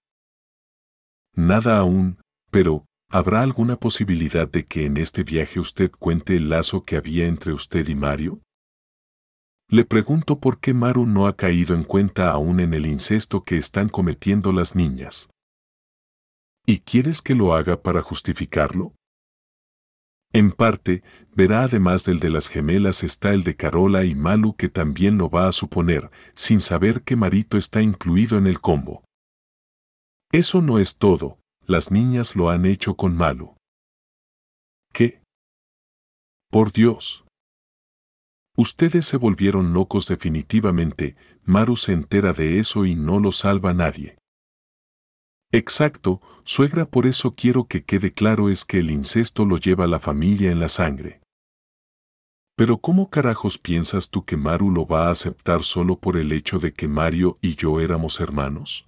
Nada 1.34 1.80
aún, 1.80 2.20
pero, 2.52 2.86
¿habrá 3.16 3.44
alguna 3.44 3.78
posibilidad 3.78 4.46
de 4.46 4.66
que 4.66 4.86
en 4.86 4.98
este 4.98 5.24
viaje 5.24 5.62
usted 5.62 5.90
cuente 5.90 6.36
el 6.36 6.50
lazo 6.50 6.84
que 6.84 6.98
había 6.98 7.28
entre 7.28 7.54
usted 7.54 7.88
y 7.88 7.96
Mario? 7.96 8.42
Le 9.70 9.86
pregunto 9.86 10.42
por 10.42 10.60
qué 10.60 10.74
Maru 10.74 11.06
no 11.06 11.26
ha 11.26 11.38
caído 11.38 11.76
en 11.76 11.86
cuenta 11.86 12.30
aún 12.30 12.60
en 12.60 12.74
el 12.74 12.86
incesto 12.86 13.46
que 13.46 13.56
están 13.56 13.88
cometiendo 13.88 14.52
las 14.52 14.76
niñas. 14.76 15.30
¿Y 16.66 16.80
quieres 16.80 17.22
que 17.22 17.36
lo 17.36 17.56
haga 17.56 17.82
para 17.82 18.02
justificarlo? 18.02 18.94
En 20.34 20.52
parte, 20.52 21.02
verá 21.34 21.64
además 21.64 22.04
del 22.04 22.20
de 22.20 22.30
las 22.30 22.50
gemelas 22.50 23.02
está 23.02 23.34
el 23.34 23.44
de 23.44 23.56
Carola 23.56 24.04
y 24.04 24.14
Malu 24.14 24.58
que 24.58 24.68
también 24.68 25.18
lo 25.18 25.30
va 25.30 25.48
a 25.48 25.54
suponer, 25.54 26.12
sin 26.34 26.60
saber 26.60 27.02
que 27.04 27.16
Marito 27.16 27.56
está 27.56 27.82
incluido 27.82 28.38
en 28.38 28.46
el 28.46 28.60
combo. 28.60 29.06
Eso 30.34 30.62
no 30.62 30.80
es 30.80 30.98
todo, 30.98 31.40
las 31.68 31.92
niñas 31.92 32.36
lo 32.36 32.50
han 32.50 32.66
hecho 32.66 32.96
con 32.96 33.16
Malu. 33.16 33.56
¿Qué? 34.94 35.22
Por 36.50 36.72
Dios. 36.72 37.26
Ustedes 38.58 39.06
se 39.06 39.18
volvieron 39.18 39.74
locos 39.74 40.08
definitivamente, 40.08 41.18
Maru 41.44 41.76
se 41.76 41.92
entera 41.92 42.32
de 42.32 42.60
eso 42.60 42.86
y 42.86 42.96
no 42.96 43.20
lo 43.20 43.32
salva 43.32 43.74
nadie. 43.74 44.18
Exacto, 45.52 46.22
suegra, 46.44 46.86
por 46.86 47.06
eso 47.06 47.36
quiero 47.36 47.66
que 47.68 47.84
quede 47.84 48.14
claro 48.14 48.50
es 48.50 48.64
que 48.66 48.80
el 48.80 48.92
incesto 48.92 49.46
lo 49.46 49.58
lleva 49.58 49.88
la 49.88 50.00
familia 50.00 50.52
en 50.52 50.60
la 50.60 50.70
sangre. 50.70 51.22
Pero 52.56 52.78
¿cómo 52.78 53.10
carajos 53.10 53.58
piensas 53.58 54.10
tú 54.10 54.24
que 54.24 54.38
Maru 54.38 54.72
lo 54.72 54.86
va 54.86 55.08
a 55.08 55.12
aceptar 55.12 55.62
solo 55.62 56.00
por 56.00 56.16
el 56.16 56.32
hecho 56.32 56.58
de 56.58 56.74
que 56.74 56.88
Mario 56.88 57.38
y 57.42 57.56
yo 57.56 57.82
éramos 57.82 58.22
hermanos? 58.22 58.88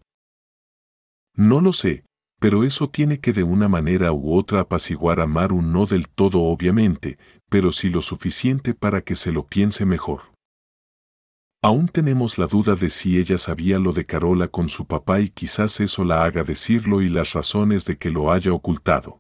No 1.36 1.60
lo 1.60 1.74
sé, 1.74 2.06
pero 2.40 2.64
eso 2.64 2.90
tiene 2.90 3.20
que 3.20 3.34
de 3.34 3.44
una 3.44 3.68
manera 3.68 4.12
u 4.12 4.36
otra 4.36 4.62
apaciguar 4.62 5.20
a 5.20 5.28
Maru 5.28 5.62
no 5.62 5.86
del 5.86 6.08
todo 6.08 6.42
obviamente, 6.42 7.18
pero 7.50 7.72
sí 7.72 7.90
lo 7.90 8.02
suficiente 8.02 8.74
para 8.74 9.02
que 9.02 9.16
se 9.16 9.32
lo 9.32 9.48
piense 9.48 9.86
mejor. 9.86 10.32
Aún 11.64 11.88
tenemos 11.88 12.38
la 12.38 12.46
duda 12.46 12.76
de 12.76 12.90
si 12.90 13.18
ella 13.18 13.38
sabía 13.38 13.80
lo 13.80 13.92
de 13.92 14.06
Carola 14.06 14.48
con 14.48 14.70
su 14.70 14.86
papá 14.86 15.20
y 15.22 15.30
quizás 15.30 15.80
eso 15.80 16.04
la 16.04 16.24
haga 16.24 16.44
decirlo 16.44 17.02
y 17.02 17.10
las 17.10 17.34
razones 17.34 17.86
de 17.86 17.98
que 17.98 18.12
lo 18.12 18.32
haya 18.32 18.54
ocultado. 18.54 19.20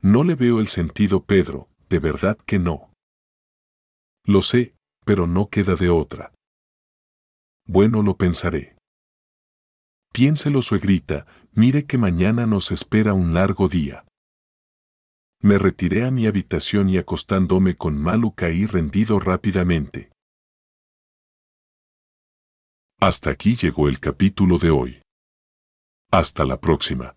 No 0.00 0.22
le 0.22 0.36
veo 0.36 0.60
el 0.60 0.68
sentido, 0.68 1.24
Pedro, 1.24 1.68
de 1.88 1.98
verdad 1.98 2.38
que 2.46 2.58
no. 2.58 2.92
Lo 4.24 4.42
sé, 4.42 4.74
pero 5.04 5.26
no 5.26 5.48
queda 5.48 5.74
de 5.74 5.90
otra. 5.90 6.32
Bueno, 7.66 8.02
lo 8.02 8.16
pensaré. 8.16 8.76
Piénselo, 10.12 10.62
suegrita, 10.62 11.26
mire 11.54 11.86
que 11.86 11.98
mañana 11.98 12.46
nos 12.46 12.70
espera 12.70 13.12
un 13.14 13.34
largo 13.34 13.68
día. 13.68 14.04
Me 15.40 15.58
retiré 15.58 16.04
a 16.04 16.10
mi 16.10 16.26
habitación 16.26 16.88
y 16.88 16.98
acostándome 16.98 17.76
con 17.76 17.98
Malu 17.98 18.32
caí 18.34 18.64
rendido 18.66 19.18
rápidamente. 19.18 20.10
Hasta 23.00 23.30
aquí 23.30 23.56
llegó 23.56 23.88
el 23.88 23.98
capítulo 23.98 24.58
de 24.58 24.70
hoy. 24.70 25.02
Hasta 26.10 26.44
la 26.44 26.60
próxima. 26.60 27.16